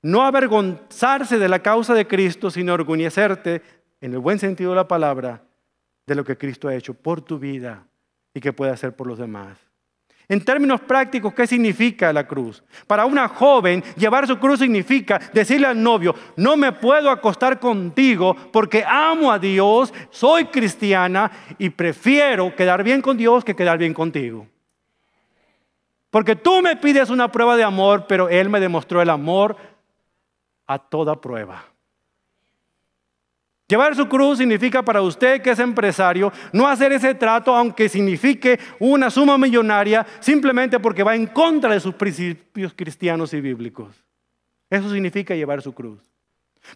no 0.00 0.22
avergonzarse 0.22 1.38
de 1.38 1.48
la 1.48 1.58
causa 1.58 1.92
de 1.92 2.06
Cristo, 2.06 2.50
sino 2.50 2.72
orgullecerte, 2.72 3.62
en 4.00 4.12
el 4.12 4.20
buen 4.20 4.38
sentido 4.38 4.70
de 4.70 4.76
la 4.76 4.86
palabra, 4.86 5.42
de 6.06 6.14
lo 6.14 6.24
que 6.24 6.38
Cristo 6.38 6.68
ha 6.68 6.74
hecho 6.74 6.94
por 6.94 7.20
tu 7.20 7.40
vida 7.40 7.84
y 8.32 8.40
que 8.40 8.52
puede 8.52 8.70
hacer 8.70 8.94
por 8.94 9.08
los 9.08 9.18
demás. 9.18 9.58
En 10.28 10.44
términos 10.44 10.80
prácticos, 10.80 11.34
¿qué 11.34 11.46
significa 11.46 12.12
la 12.12 12.26
cruz? 12.26 12.62
Para 12.86 13.06
una 13.06 13.28
joven, 13.28 13.82
llevar 13.96 14.26
su 14.26 14.38
cruz 14.38 14.60
significa 14.60 15.20
decirle 15.32 15.66
al 15.66 15.80
novio, 15.80 16.14
no 16.36 16.56
me 16.56 16.72
puedo 16.72 17.10
acostar 17.10 17.58
contigo 17.58 18.36
porque 18.52 18.84
amo 18.86 19.32
a 19.32 19.38
Dios, 19.38 19.92
soy 20.10 20.46
cristiana 20.46 21.30
y 21.58 21.70
prefiero 21.70 22.54
quedar 22.54 22.84
bien 22.84 23.02
con 23.02 23.16
Dios 23.16 23.44
que 23.44 23.56
quedar 23.56 23.78
bien 23.78 23.94
contigo. 23.94 24.46
Porque 26.10 26.36
tú 26.36 26.62
me 26.62 26.76
pides 26.76 27.10
una 27.10 27.30
prueba 27.30 27.56
de 27.56 27.64
amor, 27.64 28.06
pero 28.06 28.28
Él 28.28 28.48
me 28.48 28.60
demostró 28.60 29.02
el 29.02 29.10
amor 29.10 29.56
a 30.66 30.78
toda 30.78 31.20
prueba. 31.20 31.64
Llevar 33.68 33.96
su 33.96 34.08
cruz 34.08 34.38
significa 34.38 34.84
para 34.84 35.02
usted 35.02 35.42
que 35.42 35.50
es 35.50 35.58
empresario 35.58 36.32
no 36.52 36.68
hacer 36.68 36.92
ese 36.92 37.14
trato 37.16 37.54
aunque 37.54 37.88
signifique 37.88 38.60
una 38.78 39.10
suma 39.10 39.36
millonaria 39.36 40.06
simplemente 40.20 40.78
porque 40.78 41.02
va 41.02 41.16
en 41.16 41.26
contra 41.26 41.72
de 41.72 41.80
sus 41.80 41.94
principios 41.94 42.72
cristianos 42.74 43.34
y 43.34 43.40
bíblicos. 43.40 44.04
Eso 44.70 44.88
significa 44.90 45.34
llevar 45.34 45.62
su 45.62 45.74
cruz. 45.74 46.00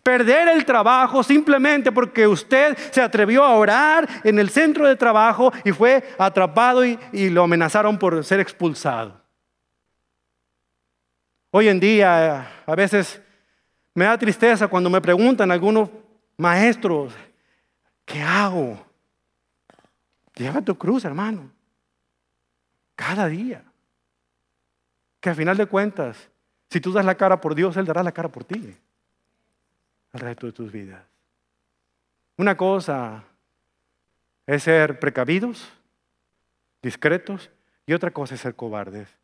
Perder 0.03 0.49
el 0.49 0.65
trabajo 0.65 1.23
simplemente 1.23 1.93
porque 1.93 2.27
usted 2.27 2.77
se 2.91 3.01
atrevió 3.01 3.45
a 3.45 3.55
orar 3.55 4.09
en 4.25 4.41
el 4.41 4.51
centro 4.51 4.87
de 4.87 4.97
trabajo 4.97 5.53
y 5.65 5.71
fue 5.71 6.03
atrapado 6.19 6.85
y, 6.85 6.99
y 7.13 7.29
lo 7.29 7.45
amenazaron 7.45 7.99
por 7.99 8.25
ser 8.25 8.41
expulsado. 8.41 9.20
Hoy 11.51 11.69
en 11.69 11.81
día 11.81 12.63
a 12.65 12.75
veces 12.77 13.21
me 13.95 14.05
da 14.05 14.17
tristeza 14.17 14.69
cuando 14.69 14.89
me 14.89 15.01
preguntan 15.01 15.51
algunos 15.51 15.91
maestros, 16.37 17.13
¿qué 18.05 18.23
hago? 18.23 18.87
Lleva 20.35 20.63
tu 20.63 20.77
cruz, 20.79 21.05
hermano. 21.05 21.51
Cada 22.95 23.27
día. 23.27 23.65
Que 25.21 25.31
al 25.31 25.37
final 25.37 25.57
de 25.57 25.67
cuentas, 25.67 26.31
si 26.71 26.81
tú 26.81 26.93
das 26.93 27.05
la 27.05 27.17
cara 27.17 27.41
por 27.41 27.55
Dios, 27.55 27.77
Él 27.77 27.85
dará 27.85 28.03
la 28.03 28.13
cara 28.13 28.29
por 28.29 28.45
ti. 28.45 28.77
El 30.13 30.21
resto 30.21 30.47
de 30.47 30.53
tus 30.53 30.73
vidas. 30.73 31.03
Una 32.37 32.57
cosa 32.57 33.25
es 34.47 34.63
ser 34.63 34.99
precavidos, 34.99 35.71
discretos, 36.81 37.51
y 37.87 37.93
otra 37.93 38.11
cosa 38.13 38.35
es 38.35 38.41
ser 38.41 38.55
cobardes. 38.55 39.20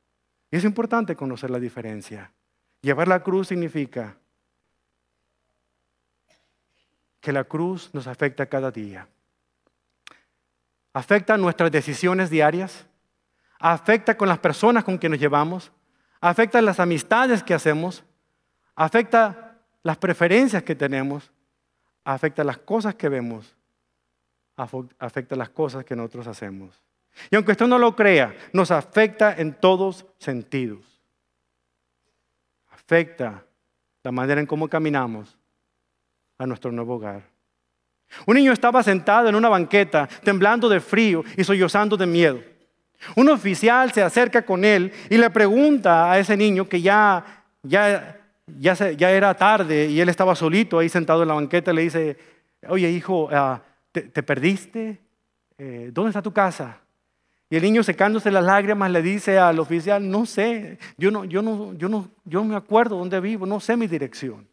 Y 0.51 0.57
es 0.57 0.65
importante 0.65 1.17
conocer 1.17 1.51
la 1.51 1.59
diferencia. 1.59 2.33
Llevar 2.81 3.09
la 3.09 3.23
cruz 3.23 3.49
significa 3.49 4.17
que 7.21 7.33
la 7.33 7.45
cruz 7.45 7.91
nos 7.93 8.07
afecta 8.07 8.47
cada 8.47 8.71
día. 8.71 9.09
Afecta 10.93 11.37
nuestras 11.37 11.73
decisiones 11.73 12.31
diarias, 12.31 12.87
afecta 13.59 14.17
con 14.17 14.29
las 14.29 14.39
personas 14.39 14.85
con 14.85 14.97
quienes 14.97 15.19
nos 15.19 15.23
llevamos, 15.23 15.73
afecta 16.21 16.63
las 16.63 16.79
amistades 16.81 17.43
que 17.43 17.55
hacemos, 17.55 18.05
afecta 18.75 19.59
las 19.83 19.97
preferencias 19.97 20.63
que 20.63 20.75
tenemos, 20.75 21.33
afecta 22.05 22.45
las 22.45 22.59
cosas 22.59 22.95
que 22.95 23.09
vemos, 23.09 23.57
afecta 24.99 25.37
las 25.37 25.49
cosas 25.51 25.85
que 25.85 25.97
nosotros 25.97 26.29
hacemos. 26.29 26.81
Y 27.31 27.37
aunque 27.37 27.53
usted 27.53 27.67
no 27.67 27.79
lo 27.79 27.97
crea, 27.97 28.35
nos 28.53 28.71
afecta 28.71 29.35
en 29.37 29.55
todos 29.55 30.07
sentidos. 30.19 30.85
Afecta 32.71 33.45
la 34.03 34.13
manera 34.13 34.41
en 34.41 34.47
cómo 34.47 34.69
caminamos 34.69 35.37
a 36.39 36.47
nuestro 36.47 36.71
nuevo 36.71 36.95
hogar. 36.95 37.23
Un 38.27 38.37
niño 38.37 38.53
estaba 38.53 38.83
sentado 38.83 39.29
en 39.29 39.35
una 39.35 39.49
banqueta, 39.49 40.09
temblando 40.23 40.69
de 40.69 40.81
frío 40.81 41.25
y 41.37 41.45
sollozando 41.45 41.97
de 41.97 42.07
miedo. 42.07 42.41
Un 43.15 43.29
oficial 43.29 43.93
se 43.93 44.03
acerca 44.03 44.43
con 44.43 44.65
él 44.65 44.93
y 45.11 45.19
le 45.19 45.29
pregunta 45.31 46.11
a 46.11 46.19
ese 46.19 46.37
niño 46.37 46.69
que 46.69 46.81
ya, 46.81 47.45
ya, 47.63 48.21
ya, 48.47 48.75
ya 48.93 49.11
era 49.11 49.35
tarde 49.35 49.87
y 49.87 50.01
él 50.01 50.09
estaba 50.09 50.35
solito 50.35 50.79
ahí 50.79 50.89
sentado 50.89 51.23
en 51.23 51.29
la 51.29 51.35
banqueta, 51.35 51.73
le 51.73 51.83
dice, 51.83 52.17
oye 52.69 52.91
hijo, 52.91 53.29
ah, 53.33 53.61
¿te, 53.93 54.23
perdiste? 54.23 55.01
Eh, 55.59 55.91
¿Dónde 55.93 56.11
está 56.11 56.23
tu 56.23 56.33
casa? 56.33 56.81
Y 57.49 57.57
el 57.57 57.63
niño 57.63 57.83
secándose 57.83 58.31
las 58.31 58.45
lágrimas 58.45 58.91
le 58.91 59.03
dice 59.03 59.39
al 59.39 59.59
oficial, 59.61 60.11
no 60.11 60.27
sé, 60.27 60.79
yo 60.97 61.11
no, 61.11 61.25
yo 61.25 61.43
no, 61.43 61.75
yo 61.75 61.89
no, 61.89 62.09
yo 62.25 62.41
no 62.41 62.47
me 62.47 62.57
acuerdo 62.57 62.97
dónde 62.99 63.21
vivo, 63.21 63.47
no 63.47 63.61
sé 63.61 63.77
mi 63.77 63.87
dirección. 63.87 64.49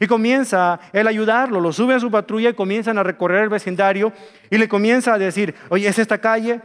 Y 0.00 0.06
comienza 0.06 0.80
él 0.92 1.06
a 1.06 1.10
ayudarlo, 1.10 1.60
lo 1.60 1.72
sube 1.72 1.94
a 1.94 2.00
su 2.00 2.10
patrulla 2.10 2.50
y 2.50 2.54
comienzan 2.54 2.98
a 2.98 3.02
recorrer 3.02 3.44
el 3.44 3.48
vecindario 3.48 4.12
y 4.50 4.58
le 4.58 4.68
comienza 4.68 5.14
a 5.14 5.18
decir, 5.18 5.54
oye, 5.70 5.88
¿es 5.88 5.98
esta 5.98 6.18
calle? 6.18 6.60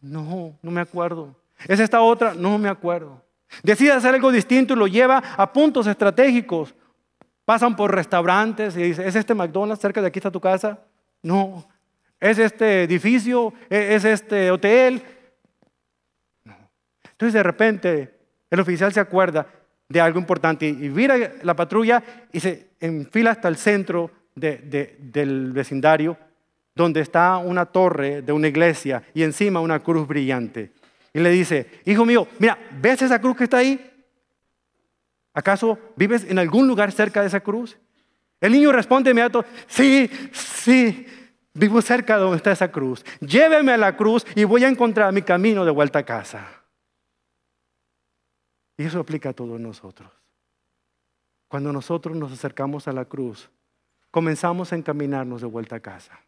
No, 0.00 0.56
no 0.62 0.70
me 0.70 0.80
acuerdo. 0.80 1.34
¿Es 1.66 1.80
esta 1.80 2.00
otra? 2.00 2.34
No 2.34 2.58
me 2.58 2.68
acuerdo. 2.68 3.22
Decide 3.62 3.92
hacer 3.92 4.14
algo 4.14 4.32
distinto 4.32 4.74
y 4.74 4.76
lo 4.76 4.86
lleva 4.86 5.18
a 5.36 5.52
puntos 5.52 5.86
estratégicos. 5.86 6.74
Pasan 7.44 7.76
por 7.76 7.94
restaurantes 7.94 8.76
y 8.76 8.82
dice, 8.82 9.06
¿es 9.06 9.14
este 9.14 9.34
McDonald's 9.34 9.82
cerca 9.82 10.00
de 10.00 10.06
aquí 10.08 10.18
está 10.18 10.30
tu 10.30 10.40
casa? 10.40 10.78
No. 11.22 11.66
¿Es 12.20 12.38
este 12.38 12.84
edificio? 12.84 13.52
¿Es 13.68 14.04
este 14.04 14.50
hotel? 14.50 15.02
Entonces 17.10 17.34
de 17.34 17.42
repente 17.42 18.14
el 18.50 18.60
oficial 18.60 18.92
se 18.92 19.00
acuerda 19.00 19.46
de 19.88 20.00
algo 20.00 20.18
importante 20.18 20.66
y 20.66 20.72
mira 20.72 21.16
la 21.42 21.54
patrulla 21.54 22.02
y 22.32 22.40
se 22.40 22.70
enfila 22.80 23.32
hasta 23.32 23.48
el 23.48 23.56
centro 23.56 24.10
del 24.34 25.52
vecindario 25.52 26.16
donde 26.74 27.00
está 27.00 27.38
una 27.38 27.66
torre 27.66 28.22
de 28.22 28.32
una 28.32 28.48
iglesia 28.48 29.02
y 29.14 29.22
encima 29.22 29.60
una 29.60 29.80
cruz 29.80 30.06
brillante. 30.08 30.72
Y 31.12 31.20
le 31.20 31.30
dice, 31.30 31.80
hijo 31.84 32.04
mío, 32.04 32.26
mira, 32.40 32.58
¿ves 32.80 33.02
esa 33.02 33.20
cruz 33.20 33.36
que 33.36 33.44
está 33.44 33.58
ahí? 33.58 33.92
¿Acaso 35.32 35.78
vives 35.96 36.24
en 36.28 36.38
algún 36.38 36.66
lugar 36.66 36.90
cerca 36.90 37.20
de 37.20 37.28
esa 37.28 37.40
cruz? 37.40 37.78
El 38.40 38.52
niño 38.52 38.72
responde 38.72 39.10
inmediato, 39.10 39.44
sí, 39.68 40.10
sí, 40.32 41.06
vivo 41.54 41.80
cerca 41.80 42.16
de 42.16 42.22
donde 42.22 42.36
está 42.36 42.52
esa 42.52 42.70
cruz. 42.70 43.04
Lléveme 43.20 43.72
a 43.72 43.76
la 43.78 43.96
cruz 43.96 44.26
y 44.34 44.44
voy 44.44 44.64
a 44.64 44.68
encontrar 44.68 45.12
mi 45.12 45.22
camino 45.22 45.64
de 45.64 45.70
vuelta 45.70 46.00
a 46.00 46.04
casa. 46.04 46.46
Y 48.76 48.84
eso 48.84 49.00
aplica 49.00 49.30
a 49.30 49.32
todos 49.32 49.60
nosotros. 49.60 50.10
Cuando 51.48 51.72
nosotros 51.72 52.16
nos 52.16 52.32
acercamos 52.32 52.88
a 52.88 52.92
la 52.92 53.04
cruz, 53.04 53.48
comenzamos 54.10 54.72
a 54.72 54.76
encaminarnos 54.76 55.40
de 55.40 55.46
vuelta 55.46 55.76
a 55.76 55.80
casa. 55.80 56.20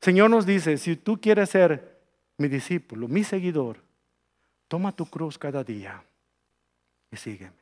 Señor 0.00 0.30
nos 0.30 0.46
dice, 0.46 0.78
si 0.78 0.96
tú 0.96 1.20
quieres 1.20 1.50
ser 1.50 2.00
mi 2.38 2.48
discípulo, 2.48 3.08
mi 3.08 3.24
seguidor, 3.24 3.82
toma 4.68 4.92
tu 4.92 5.06
cruz 5.06 5.36
cada 5.36 5.64
día 5.64 6.02
y 7.10 7.16
sígueme. 7.16 7.60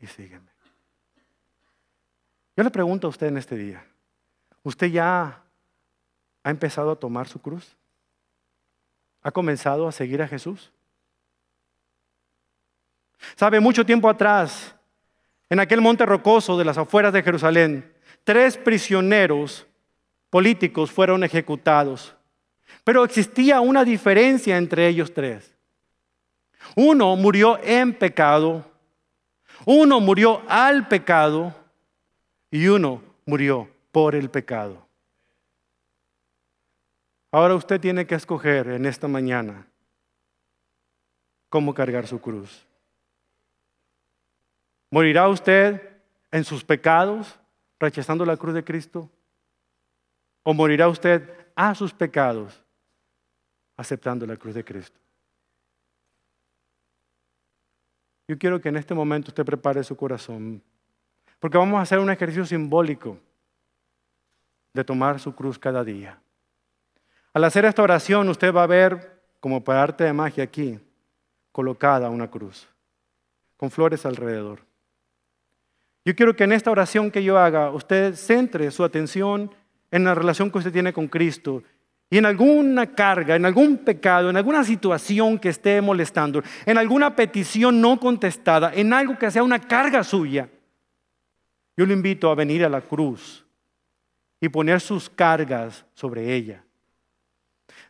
Y 0.00 0.06
sígueme. 0.06 0.50
Yo 2.56 2.64
le 2.64 2.70
pregunto 2.70 3.06
a 3.06 3.10
usted 3.10 3.28
en 3.28 3.38
este 3.38 3.56
día, 3.56 3.86
¿usted 4.62 4.88
ya 4.88 5.42
ha 6.42 6.50
empezado 6.50 6.90
a 6.90 6.96
tomar 6.96 7.28
su 7.28 7.40
cruz? 7.40 7.76
¿Ha 9.22 9.30
comenzado 9.30 9.86
a 9.86 9.92
seguir 9.92 10.22
a 10.22 10.28
Jesús? 10.28 10.72
Sabe, 13.36 13.60
mucho 13.60 13.84
tiempo 13.84 14.08
atrás, 14.08 14.74
en 15.50 15.60
aquel 15.60 15.80
monte 15.80 16.06
rocoso 16.06 16.56
de 16.56 16.64
las 16.64 16.78
afueras 16.78 17.12
de 17.12 17.22
Jerusalén, 17.22 17.92
tres 18.24 18.56
prisioneros 18.56 19.66
políticos 20.30 20.90
fueron 20.90 21.24
ejecutados. 21.24 22.14
Pero 22.84 23.04
existía 23.04 23.60
una 23.60 23.84
diferencia 23.84 24.56
entre 24.56 24.88
ellos 24.88 25.12
tres. 25.12 25.54
Uno 26.76 27.16
murió 27.16 27.58
en 27.62 27.94
pecado, 27.94 28.64
uno 29.64 30.00
murió 30.00 30.42
al 30.48 30.88
pecado 30.88 31.54
y 32.50 32.68
uno 32.68 33.02
murió 33.26 33.68
por 33.92 34.14
el 34.14 34.30
pecado. 34.30 34.86
Ahora 37.32 37.54
usted 37.54 37.80
tiene 37.80 38.06
que 38.06 38.14
escoger 38.14 38.68
en 38.68 38.86
esta 38.86 39.06
mañana 39.06 39.66
cómo 41.48 41.74
cargar 41.74 42.06
su 42.06 42.20
cruz. 42.20 42.66
¿Morirá 44.90 45.28
usted 45.28 45.80
en 46.32 46.44
sus 46.44 46.64
pecados, 46.64 47.38
rechazando 47.78 48.24
la 48.24 48.36
cruz 48.36 48.54
de 48.54 48.64
Cristo? 48.64 49.08
¿O 50.42 50.52
morirá 50.52 50.88
usted 50.88 51.28
a 51.54 51.74
sus 51.74 51.92
pecados, 51.92 52.60
aceptando 53.76 54.26
la 54.26 54.36
cruz 54.36 54.54
de 54.54 54.64
Cristo? 54.64 54.98
Yo 58.26 58.38
quiero 58.38 58.60
que 58.60 58.68
en 58.68 58.76
este 58.76 58.94
momento 58.94 59.30
usted 59.30 59.44
prepare 59.44 59.84
su 59.84 59.96
corazón, 59.96 60.62
porque 61.38 61.58
vamos 61.58 61.78
a 61.78 61.82
hacer 61.82 61.98
un 62.00 62.10
ejercicio 62.10 62.44
simbólico 62.44 63.18
de 64.72 64.84
tomar 64.84 65.20
su 65.20 65.34
cruz 65.34 65.58
cada 65.58 65.84
día. 65.84 66.18
Al 67.32 67.44
hacer 67.44 67.64
esta 67.64 67.82
oración, 67.82 68.28
usted 68.28 68.52
va 68.52 68.64
a 68.64 68.66
ver, 68.66 69.22
como 69.40 69.62
por 69.62 69.76
arte 69.76 70.04
de 70.04 70.12
magia 70.12 70.44
aquí, 70.44 70.78
colocada 71.52 72.10
una 72.10 72.30
cruz, 72.30 72.68
con 73.56 73.70
flores 73.70 74.04
alrededor. 74.06 74.60
Yo 76.04 76.16
quiero 76.16 76.34
que 76.34 76.44
en 76.44 76.52
esta 76.52 76.70
oración 76.70 77.10
que 77.10 77.22
yo 77.22 77.38
haga, 77.38 77.70
usted 77.70 78.14
centre 78.14 78.70
su 78.70 78.82
atención 78.84 79.54
en 79.90 80.04
la 80.04 80.14
relación 80.14 80.50
que 80.50 80.58
usted 80.58 80.72
tiene 80.72 80.92
con 80.92 81.08
Cristo 81.08 81.62
y 82.08 82.18
en 82.18 82.26
alguna 82.26 82.94
carga, 82.94 83.36
en 83.36 83.44
algún 83.44 83.78
pecado, 83.78 84.30
en 84.30 84.36
alguna 84.36 84.64
situación 84.64 85.38
que 85.38 85.50
esté 85.50 85.80
molestando, 85.80 86.42
en 86.66 86.78
alguna 86.78 87.14
petición 87.14 87.80
no 87.80 88.00
contestada, 88.00 88.72
en 88.74 88.92
algo 88.92 89.18
que 89.18 89.30
sea 89.30 89.42
una 89.42 89.60
carga 89.60 90.02
suya, 90.02 90.48
yo 91.76 91.86
le 91.86 91.94
invito 91.94 92.30
a 92.30 92.34
venir 92.34 92.64
a 92.64 92.68
la 92.68 92.80
cruz 92.80 93.44
y 94.40 94.48
poner 94.48 94.80
sus 94.80 95.10
cargas 95.10 95.84
sobre 95.94 96.34
ella. 96.34 96.64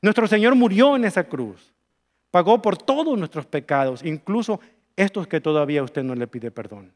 Nuestro 0.02 0.26
Señor 0.26 0.54
murió 0.54 0.96
en 0.96 1.04
esa 1.04 1.24
cruz, 1.24 1.72
pagó 2.30 2.60
por 2.60 2.76
todos 2.76 3.16
nuestros 3.16 3.46
pecados, 3.46 4.02
incluso 4.04 4.60
estos 4.96 5.26
que 5.26 5.40
todavía 5.40 5.82
usted 5.82 6.02
no 6.02 6.14
le 6.14 6.26
pide 6.26 6.50
perdón. 6.50 6.92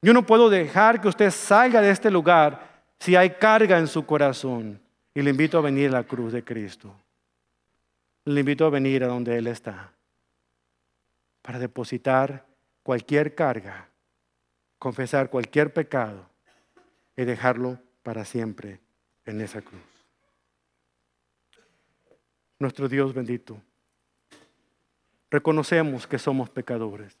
Yo 0.00 0.12
no 0.12 0.26
puedo 0.26 0.50
dejar 0.50 1.00
que 1.00 1.08
usted 1.08 1.30
salga 1.30 1.80
de 1.80 1.90
este 1.90 2.10
lugar 2.10 2.82
si 2.98 3.14
hay 3.14 3.30
carga 3.30 3.78
en 3.78 3.86
su 3.86 4.04
corazón. 4.04 4.80
Y 5.14 5.22
le 5.22 5.30
invito 5.30 5.58
a 5.58 5.60
venir 5.60 5.90
a 5.90 5.98
la 5.98 6.04
cruz 6.04 6.32
de 6.32 6.42
Cristo. 6.42 6.92
Le 8.24 8.40
invito 8.40 8.64
a 8.64 8.70
venir 8.70 9.04
a 9.04 9.08
donde 9.08 9.36
Él 9.36 9.46
está. 9.46 9.92
Para 11.42 11.58
depositar 11.58 12.46
cualquier 12.82 13.34
carga, 13.34 13.88
confesar 14.78 15.28
cualquier 15.28 15.72
pecado 15.72 16.31
y 17.16 17.24
dejarlo 17.24 17.78
para 18.02 18.24
siempre 18.24 18.80
en 19.24 19.40
esa 19.40 19.62
cruz. 19.62 19.82
Nuestro 22.58 22.88
Dios 22.88 23.12
bendito, 23.12 23.60
reconocemos 25.30 26.06
que 26.06 26.18
somos 26.18 26.48
pecadores. 26.48 27.18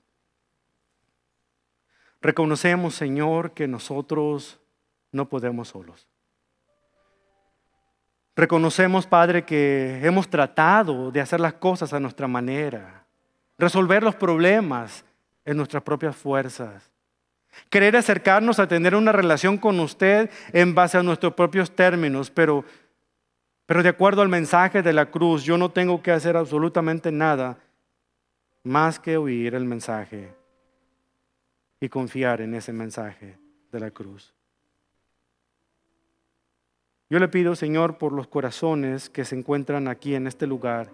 Reconocemos, 2.20 2.94
Señor, 2.94 3.52
que 3.52 3.66
nosotros 3.66 4.60
no 5.10 5.28
podemos 5.28 5.68
solos. 5.68 6.06
Reconocemos, 8.36 9.06
Padre, 9.06 9.44
que 9.44 10.00
hemos 10.04 10.28
tratado 10.28 11.10
de 11.10 11.20
hacer 11.20 11.40
las 11.40 11.54
cosas 11.54 11.92
a 11.92 11.98
nuestra 11.98 12.28
manera, 12.28 13.04
resolver 13.58 14.04
los 14.04 14.14
problemas 14.14 15.04
en 15.44 15.56
nuestras 15.56 15.82
propias 15.82 16.14
fuerzas, 16.14 16.91
querer 17.70 17.96
acercarnos 17.96 18.58
a 18.58 18.68
tener 18.68 18.94
una 18.94 19.12
relación 19.12 19.58
con 19.58 19.80
usted 19.80 20.30
en 20.52 20.74
base 20.74 20.98
a 20.98 21.02
nuestros 21.02 21.34
propios 21.34 21.70
términos, 21.74 22.30
pero, 22.30 22.64
pero 23.66 23.82
de 23.82 23.88
acuerdo 23.88 24.22
al 24.22 24.28
mensaje 24.28 24.82
de 24.82 24.92
la 24.92 25.10
cruz, 25.10 25.44
yo 25.44 25.58
no 25.58 25.70
tengo 25.70 26.02
que 26.02 26.12
hacer 26.12 26.36
absolutamente 26.36 27.10
nada 27.12 27.58
más 28.62 28.98
que 28.98 29.16
oír 29.16 29.54
el 29.54 29.64
mensaje 29.64 30.32
y 31.80 31.88
confiar 31.88 32.40
en 32.40 32.54
ese 32.54 32.72
mensaje 32.72 33.36
de 33.72 33.80
la 33.80 33.90
cruz. 33.90 34.32
Yo 37.10 37.18
le 37.18 37.28
pido, 37.28 37.54
Señor, 37.54 37.98
por 37.98 38.12
los 38.12 38.26
corazones 38.26 39.10
que 39.10 39.24
se 39.24 39.36
encuentran 39.36 39.86
aquí 39.88 40.14
en 40.14 40.26
este 40.26 40.46
lugar, 40.46 40.90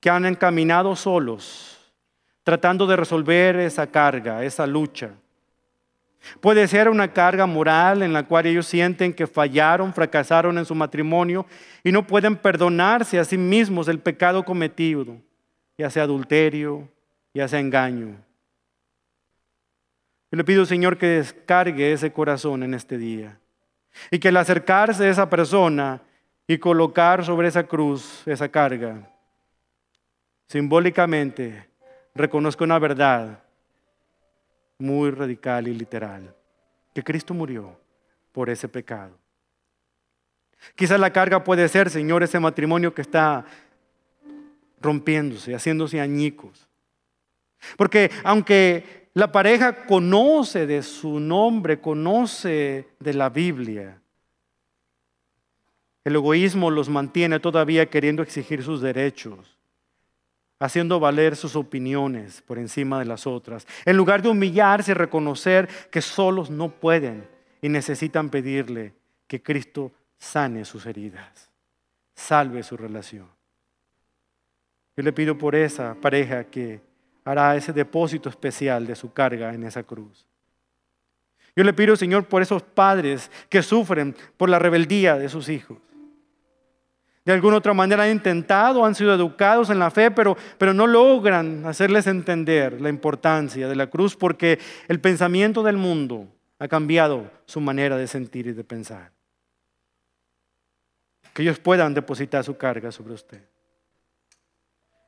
que 0.00 0.08
han 0.08 0.24
encaminado 0.24 0.96
solos, 0.96 1.92
tratando 2.42 2.86
de 2.86 2.96
resolver 2.96 3.56
esa 3.56 3.86
carga, 3.86 4.42
esa 4.42 4.66
lucha. 4.66 5.10
Puede 6.40 6.66
ser 6.68 6.88
una 6.88 7.12
carga 7.12 7.46
moral 7.46 8.02
en 8.02 8.12
la 8.12 8.22
cual 8.22 8.46
ellos 8.46 8.66
sienten 8.66 9.12
que 9.12 9.26
fallaron, 9.26 9.92
fracasaron 9.92 10.56
en 10.58 10.64
su 10.64 10.74
matrimonio 10.74 11.46
y 11.82 11.92
no 11.92 12.06
pueden 12.06 12.36
perdonarse 12.36 13.18
a 13.18 13.24
sí 13.24 13.36
mismos 13.36 13.88
el 13.88 13.98
pecado 13.98 14.44
cometido, 14.44 15.16
ya 15.76 15.90
sea 15.90 16.04
adulterio, 16.04 16.88
ya 17.34 17.48
sea 17.48 17.60
engaño. 17.60 18.16
Yo 20.30 20.36
le 20.36 20.44
pido, 20.44 20.64
Señor, 20.64 20.96
que 20.96 21.06
descargue 21.06 21.92
ese 21.92 22.12
corazón 22.12 22.62
en 22.62 22.74
este 22.74 22.96
día 22.98 23.38
y 24.10 24.18
que 24.18 24.28
al 24.28 24.36
acercarse 24.36 25.04
a 25.04 25.10
esa 25.10 25.28
persona 25.28 26.00
y 26.46 26.58
colocar 26.58 27.24
sobre 27.24 27.48
esa 27.48 27.64
cruz 27.64 28.22
esa 28.26 28.48
carga, 28.48 29.08
simbólicamente 30.48 31.68
reconozca 32.14 32.64
una 32.64 32.78
verdad 32.78 33.42
muy 34.82 35.10
radical 35.10 35.68
y 35.68 35.74
literal, 35.74 36.34
que 36.92 37.02
Cristo 37.02 37.32
murió 37.32 37.78
por 38.32 38.50
ese 38.50 38.68
pecado. 38.68 39.16
Quizás 40.74 40.98
la 40.98 41.12
carga 41.12 41.42
puede 41.42 41.68
ser, 41.68 41.88
Señor, 41.88 42.22
ese 42.22 42.38
matrimonio 42.38 42.94
que 42.94 43.02
está 43.02 43.44
rompiéndose, 44.80 45.54
haciéndose 45.54 46.00
añicos. 46.00 46.68
Porque 47.76 48.10
aunque 48.24 49.08
la 49.14 49.30
pareja 49.30 49.86
conoce 49.86 50.66
de 50.66 50.82
su 50.82 51.20
nombre, 51.20 51.80
conoce 51.80 52.88
de 52.98 53.14
la 53.14 53.28
Biblia, 53.28 54.00
el 56.04 56.16
egoísmo 56.16 56.70
los 56.70 56.88
mantiene 56.88 57.38
todavía 57.38 57.88
queriendo 57.88 58.22
exigir 58.22 58.64
sus 58.64 58.80
derechos 58.80 59.61
haciendo 60.62 61.00
valer 61.00 61.34
sus 61.34 61.56
opiniones 61.56 62.40
por 62.40 62.56
encima 62.56 63.00
de 63.00 63.04
las 63.04 63.26
otras, 63.26 63.66
en 63.84 63.96
lugar 63.96 64.22
de 64.22 64.28
humillarse 64.28 64.92
y 64.92 64.94
reconocer 64.94 65.68
que 65.90 66.00
solos 66.00 66.50
no 66.50 66.68
pueden 66.68 67.26
y 67.60 67.68
necesitan 67.68 68.30
pedirle 68.30 68.94
que 69.26 69.42
Cristo 69.42 69.90
sane 70.18 70.64
sus 70.64 70.86
heridas, 70.86 71.50
salve 72.14 72.62
su 72.62 72.76
relación. 72.76 73.26
Yo 74.96 75.02
le 75.02 75.12
pido 75.12 75.36
por 75.36 75.56
esa 75.56 75.96
pareja 76.00 76.44
que 76.44 76.80
hará 77.24 77.56
ese 77.56 77.72
depósito 77.72 78.28
especial 78.28 78.86
de 78.86 78.94
su 78.94 79.12
carga 79.12 79.52
en 79.52 79.64
esa 79.64 79.82
cruz. 79.82 80.28
Yo 81.56 81.64
le 81.64 81.72
pido, 81.72 81.96
Señor, 81.96 82.26
por 82.26 82.40
esos 82.40 82.62
padres 82.62 83.32
que 83.48 83.64
sufren 83.64 84.14
por 84.36 84.48
la 84.48 84.60
rebeldía 84.60 85.16
de 85.18 85.28
sus 85.28 85.48
hijos 85.48 85.78
de 87.24 87.32
alguna 87.32 87.58
otra 87.58 87.72
manera 87.72 88.02
han 88.04 88.10
intentado, 88.10 88.84
han 88.84 88.94
sido 88.94 89.14
educados 89.14 89.70
en 89.70 89.78
la 89.78 89.90
fe, 89.90 90.10
pero, 90.10 90.36
pero 90.58 90.74
no 90.74 90.86
logran 90.86 91.64
hacerles 91.66 92.08
entender 92.08 92.80
la 92.80 92.88
importancia 92.88 93.68
de 93.68 93.76
la 93.76 93.88
cruz 93.88 94.16
porque 94.16 94.58
el 94.88 95.00
pensamiento 95.00 95.62
del 95.62 95.76
mundo 95.76 96.26
ha 96.58 96.66
cambiado 96.66 97.30
su 97.46 97.60
manera 97.60 97.96
de 97.96 98.08
sentir 98.08 98.48
y 98.48 98.52
de 98.52 98.64
pensar. 98.64 99.12
Que 101.32 101.42
ellos 101.42 101.60
puedan 101.60 101.94
depositar 101.94 102.42
su 102.42 102.56
carga 102.56 102.90
sobre 102.90 103.14
usted. 103.14 103.40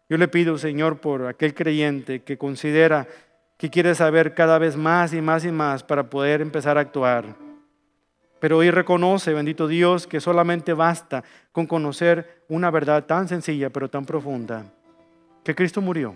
Yo 0.08 0.16
le 0.16 0.28
pido, 0.28 0.56
Señor, 0.56 1.00
por 1.00 1.26
aquel 1.26 1.52
creyente 1.54 2.22
que 2.22 2.38
considera 2.38 3.08
que 3.56 3.70
quiere 3.70 3.94
saber 3.94 4.34
cada 4.34 4.58
vez 4.58 4.76
más 4.76 5.12
y 5.12 5.20
más 5.20 5.44
y 5.44 5.50
más 5.50 5.82
para 5.82 6.08
poder 6.10 6.40
empezar 6.40 6.78
a 6.78 6.82
actuar 6.82 7.43
pero 8.44 8.58
hoy 8.58 8.70
reconoce, 8.70 9.32
bendito 9.32 9.66
Dios, 9.66 10.06
que 10.06 10.20
solamente 10.20 10.74
basta 10.74 11.24
con 11.50 11.66
conocer 11.66 12.44
una 12.50 12.70
verdad 12.70 13.06
tan 13.06 13.26
sencilla 13.26 13.70
pero 13.70 13.88
tan 13.88 14.04
profunda, 14.04 14.66
que 15.42 15.54
Cristo 15.54 15.80
murió 15.80 16.14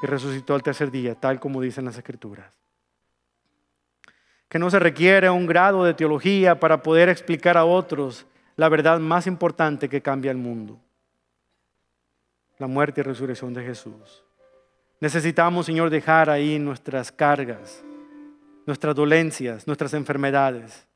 y 0.00 0.06
resucitó 0.06 0.54
al 0.54 0.62
tercer 0.62 0.92
día, 0.92 1.16
tal 1.16 1.40
como 1.40 1.60
dicen 1.60 1.86
las 1.86 1.96
escrituras. 1.96 2.56
Que 4.48 4.60
no 4.60 4.70
se 4.70 4.78
requiere 4.78 5.28
un 5.28 5.44
grado 5.44 5.82
de 5.82 5.94
teología 5.94 6.60
para 6.60 6.84
poder 6.84 7.08
explicar 7.08 7.56
a 7.56 7.64
otros 7.64 8.24
la 8.54 8.68
verdad 8.68 9.00
más 9.00 9.26
importante 9.26 9.88
que 9.88 10.02
cambia 10.02 10.30
el 10.30 10.36
mundo, 10.38 10.78
la 12.58 12.68
muerte 12.68 13.00
y 13.00 13.02
resurrección 13.02 13.52
de 13.52 13.64
Jesús. 13.64 14.22
Necesitamos, 15.00 15.66
Señor, 15.66 15.90
dejar 15.90 16.30
ahí 16.30 16.60
nuestras 16.60 17.10
cargas, 17.10 17.82
nuestras 18.66 18.94
dolencias, 18.94 19.66
nuestras 19.66 19.94
enfermedades. 19.94 20.86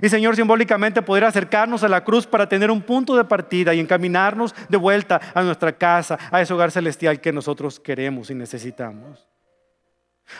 Y 0.00 0.08
Señor, 0.08 0.36
simbólicamente 0.36 1.02
poder 1.02 1.24
acercarnos 1.24 1.84
a 1.84 1.88
la 1.88 2.02
cruz 2.02 2.26
para 2.26 2.48
tener 2.48 2.70
un 2.70 2.80
punto 2.80 3.14
de 3.14 3.24
partida 3.24 3.74
y 3.74 3.80
encaminarnos 3.80 4.54
de 4.68 4.78
vuelta 4.78 5.20
a 5.34 5.42
nuestra 5.42 5.72
casa, 5.72 6.18
a 6.30 6.40
ese 6.40 6.54
hogar 6.54 6.70
celestial 6.70 7.20
que 7.20 7.32
nosotros 7.32 7.78
queremos 7.78 8.30
y 8.30 8.34
necesitamos. 8.34 9.28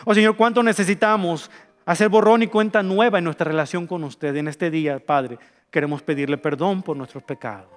Oh 0.05 0.15
Señor, 0.15 0.35
¿cuánto 0.35 0.63
necesitamos 0.63 1.51
hacer 1.85 2.09
borrón 2.09 2.41
y 2.41 2.47
cuenta 2.47 2.81
nueva 2.81 3.19
en 3.19 3.25
nuestra 3.25 3.45
relación 3.45 3.85
con 3.85 4.03
usted 4.03 4.35
en 4.35 4.47
este 4.47 4.71
día, 4.71 4.99
Padre? 4.99 5.37
Queremos 5.69 6.01
pedirle 6.01 6.37
perdón 6.37 6.81
por 6.81 6.97
nuestros 6.97 7.21
pecados. 7.23 7.69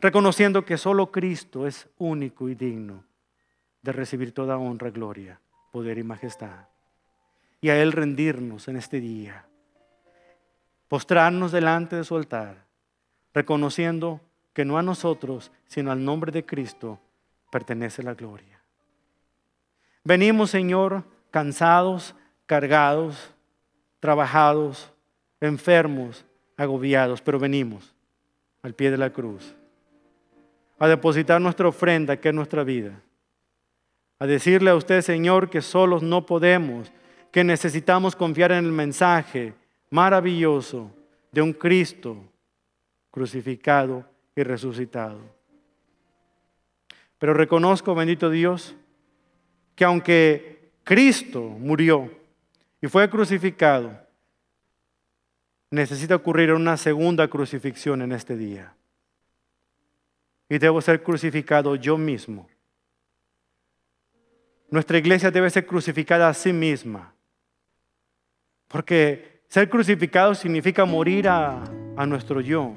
Reconociendo 0.00 0.64
que 0.64 0.78
solo 0.78 1.10
Cristo 1.10 1.66
es 1.66 1.86
único 1.98 2.48
y 2.48 2.54
digno 2.54 3.04
de 3.82 3.92
recibir 3.92 4.32
toda 4.32 4.56
honra, 4.56 4.90
gloria, 4.90 5.40
poder 5.70 5.98
y 5.98 6.02
majestad. 6.02 6.66
Y 7.60 7.68
a 7.68 7.80
Él 7.80 7.92
rendirnos 7.92 8.68
en 8.68 8.76
este 8.76 9.00
día 9.00 9.47
postrarnos 10.88 11.52
delante 11.52 11.96
de 11.96 12.04
su 12.04 12.16
altar, 12.16 12.64
reconociendo 13.32 14.20
que 14.52 14.64
no 14.64 14.78
a 14.78 14.82
nosotros, 14.82 15.52
sino 15.66 15.92
al 15.92 16.04
nombre 16.04 16.32
de 16.32 16.44
Cristo 16.44 16.98
pertenece 17.50 18.02
la 18.02 18.14
gloria. 18.14 18.60
Venimos, 20.04 20.50
Señor, 20.50 21.04
cansados, 21.30 22.14
cargados, 22.46 23.32
trabajados, 24.00 24.92
enfermos, 25.40 26.24
agobiados, 26.56 27.20
pero 27.20 27.38
venimos 27.38 27.94
al 28.62 28.74
pie 28.74 28.90
de 28.90 28.98
la 28.98 29.10
cruz 29.10 29.54
a 30.78 30.88
depositar 30.88 31.40
nuestra 31.40 31.68
ofrenda, 31.68 32.16
que 32.16 32.28
es 32.28 32.34
nuestra 32.34 32.62
vida, 32.62 33.00
a 34.18 34.26
decirle 34.26 34.70
a 34.70 34.76
usted, 34.76 35.02
Señor, 35.02 35.50
que 35.50 35.60
solos 35.60 36.02
no 36.02 36.24
podemos, 36.24 36.92
que 37.32 37.44
necesitamos 37.44 38.14
confiar 38.16 38.52
en 38.52 38.64
el 38.64 38.72
mensaje, 38.72 39.54
maravilloso 39.90 40.90
de 41.32 41.42
un 41.42 41.52
Cristo 41.52 42.16
crucificado 43.10 44.04
y 44.34 44.42
resucitado. 44.42 45.20
Pero 47.18 47.34
reconozco, 47.34 47.94
bendito 47.94 48.30
Dios, 48.30 48.76
que 49.74 49.84
aunque 49.84 50.72
Cristo 50.84 51.42
murió 51.42 52.10
y 52.80 52.86
fue 52.86 53.10
crucificado, 53.10 53.98
necesita 55.70 56.14
ocurrir 56.14 56.52
una 56.52 56.76
segunda 56.76 57.28
crucifixión 57.28 58.02
en 58.02 58.12
este 58.12 58.36
día. 58.36 58.74
Y 60.48 60.58
debo 60.58 60.80
ser 60.80 61.02
crucificado 61.02 61.76
yo 61.76 61.98
mismo. 61.98 62.48
Nuestra 64.70 64.98
iglesia 64.98 65.30
debe 65.30 65.50
ser 65.50 65.66
crucificada 65.66 66.28
a 66.28 66.34
sí 66.34 66.52
misma. 66.52 67.14
Porque 68.66 69.37
ser 69.48 69.70
crucificado 69.70 70.34
significa 70.34 70.84
morir 70.84 71.26
a, 71.28 71.64
nuestro 72.06 72.40
yo 72.40 72.72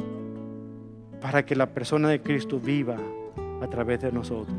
para 1.20 1.46
que 1.46 1.56
la 1.56 1.68
persona 1.68 2.10
de 2.10 2.22
Cristo 2.22 2.60
viva 2.60 2.98
a 3.62 3.68
través 3.68 4.02
de 4.02 4.12
nosotros. 4.12 4.58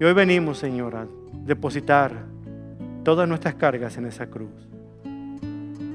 Y 0.00 0.04
hoy 0.04 0.14
venimos, 0.14 0.58
Señor, 0.58 0.96
a 0.96 1.06
depositar 1.44 2.24
todas 3.02 3.28
nuestras 3.28 3.56
cargas 3.56 3.98
en 3.98 4.06
esa 4.06 4.28
cruz 4.28 4.50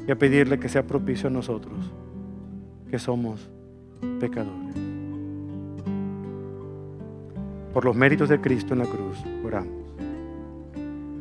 y 0.07 0.11
a 0.11 0.15
pedirle 0.15 0.59
que 0.59 0.69
sea 0.69 0.83
propicio 0.83 1.29
a 1.29 1.31
nosotros, 1.31 1.91
que 2.91 2.99
somos 2.99 3.49
pecadores. 4.19 4.75
Por 7.73 7.85
los 7.85 7.95
méritos 7.95 8.29
de 8.29 8.39
Cristo 8.39 8.73
en 8.73 8.79
la 8.79 8.85
cruz, 8.85 9.17
oramos, 9.43 9.95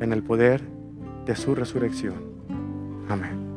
en 0.01 0.12
el 0.12 0.22
poder 0.22 0.61
de 1.24 1.35
su 1.35 1.55
resurrección. 1.55 2.27
Amén. 3.09 3.49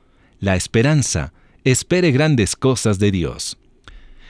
La 0.41 0.57
esperanza, 0.57 1.33
espere 1.65 2.11
grandes 2.11 2.57
cosas 2.57 2.99
de 2.99 3.11
Dios. 3.11 3.57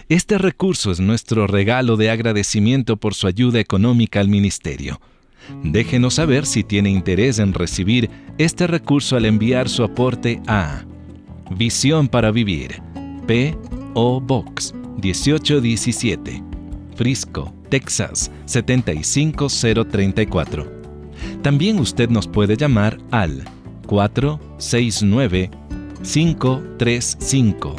Este 0.08 0.38
recurso 0.38 0.92
es 0.92 1.00
nuestro 1.00 1.48
regalo 1.48 1.96
de 1.96 2.10
agradecimiento 2.10 2.96
por 2.96 3.14
su 3.14 3.26
ayuda 3.26 3.58
económica 3.58 4.20
al 4.20 4.28
ministerio. 4.28 5.00
Déjenos 5.64 6.14
saber 6.14 6.46
si 6.46 6.62
tiene 6.62 6.90
interés 6.90 7.40
en 7.40 7.52
recibir 7.52 8.08
este 8.38 8.68
recurso 8.68 9.16
al 9.16 9.24
enviar 9.24 9.68
su 9.68 9.82
aporte 9.82 10.40
a 10.46 10.84
Visión 11.50 12.06
para 12.06 12.30
Vivir, 12.30 12.80
P.O. 13.26 14.20
Box 14.20 14.72
1817, 15.02 16.40
Frisco, 16.94 17.52
Texas 17.68 18.30
75034. 18.44 20.72
También 21.42 21.80
usted 21.80 22.10
nos 22.10 22.28
puede 22.28 22.56
llamar 22.56 22.98
al 23.10 23.42
469 23.88 25.50
535 26.04 27.74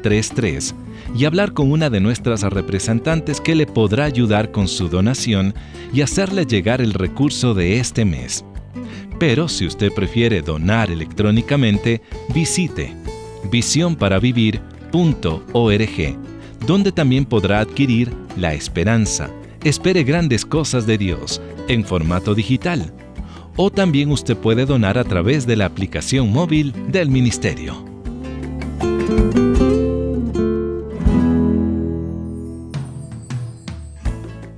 8433 0.00 0.74
y 1.16 1.24
hablar 1.24 1.52
con 1.52 1.70
una 1.70 1.90
de 1.90 2.00
nuestras 2.00 2.42
representantes 2.42 3.40
que 3.40 3.54
le 3.54 3.66
podrá 3.66 4.04
ayudar 4.04 4.50
con 4.50 4.68
su 4.68 4.88
donación 4.88 5.54
y 5.92 6.02
hacerle 6.02 6.46
llegar 6.46 6.80
el 6.80 6.94
recurso 6.94 7.54
de 7.54 7.78
este 7.78 8.04
mes. 8.04 8.44
Pero 9.18 9.48
si 9.48 9.66
usted 9.66 9.92
prefiere 9.92 10.40
donar 10.40 10.90
electrónicamente, 10.90 12.00
visite 12.32 12.94
visionparavivir.org, 13.50 16.18
donde 16.66 16.92
también 16.92 17.24
podrá 17.24 17.60
adquirir 17.60 18.12
La 18.36 18.54
Esperanza. 18.54 19.30
Espere 19.64 20.04
grandes 20.04 20.46
cosas 20.46 20.86
de 20.86 20.96
Dios 20.96 21.42
en 21.68 21.84
formato 21.84 22.34
digital. 22.34 22.94
O 23.56 23.70
también 23.70 24.10
usted 24.10 24.36
puede 24.36 24.64
donar 24.64 24.96
a 24.96 25.04
través 25.04 25.46
de 25.46 25.56
la 25.56 25.66
aplicación 25.66 26.32
móvil 26.32 26.72
del 26.88 27.10
Ministerio. 27.10 27.84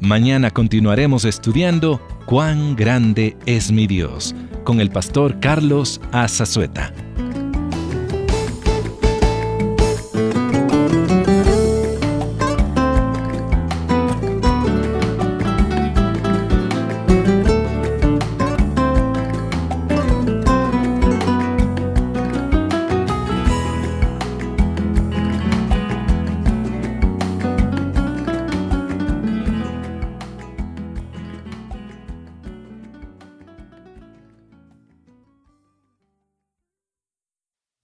Mañana 0.02 0.50
continuaremos 0.50 1.24
estudiando 1.24 2.04
Cuán 2.26 2.74
grande 2.74 3.36
es 3.46 3.70
mi 3.70 3.86
Dios 3.86 4.34
con 4.64 4.80
el 4.80 4.90
pastor 4.90 5.38
Carlos 5.38 6.00
Azazueta. 6.10 6.92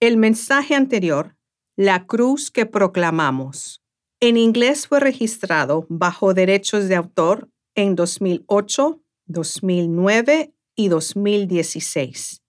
El 0.00 0.16
mensaje 0.16 0.76
anterior, 0.76 1.34
la 1.74 2.06
cruz 2.06 2.52
que 2.52 2.66
proclamamos, 2.66 3.82
en 4.20 4.36
inglés 4.36 4.86
fue 4.86 5.00
registrado 5.00 5.86
bajo 5.88 6.34
derechos 6.34 6.86
de 6.86 6.94
autor 6.94 7.50
en 7.74 7.96
2008, 7.96 9.02
2009 9.26 10.54
y 10.76 10.86
2016. 10.86 12.44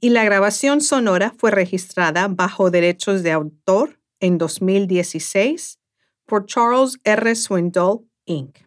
Y 0.00 0.08
la 0.08 0.24
grabación 0.24 0.80
sonora 0.80 1.34
fue 1.36 1.50
registrada 1.50 2.26
bajo 2.26 2.70
derechos 2.70 3.22
de 3.22 3.32
autor 3.32 4.00
en 4.18 4.38
2016 4.38 5.78
por 6.24 6.46
Charles 6.46 6.98
R. 7.04 7.34
Swindoll, 7.34 8.08
Inc. 8.24 8.60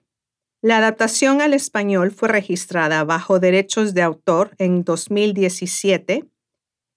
La 0.62 0.78
adaptación 0.78 1.42
al 1.42 1.56
español 1.56 2.12
fue 2.12 2.30
registrada 2.30 3.04
bajo 3.04 3.40
derechos 3.40 3.96
de 3.96 4.04
autor 4.04 4.54
en 4.60 4.84
2017 4.84 6.31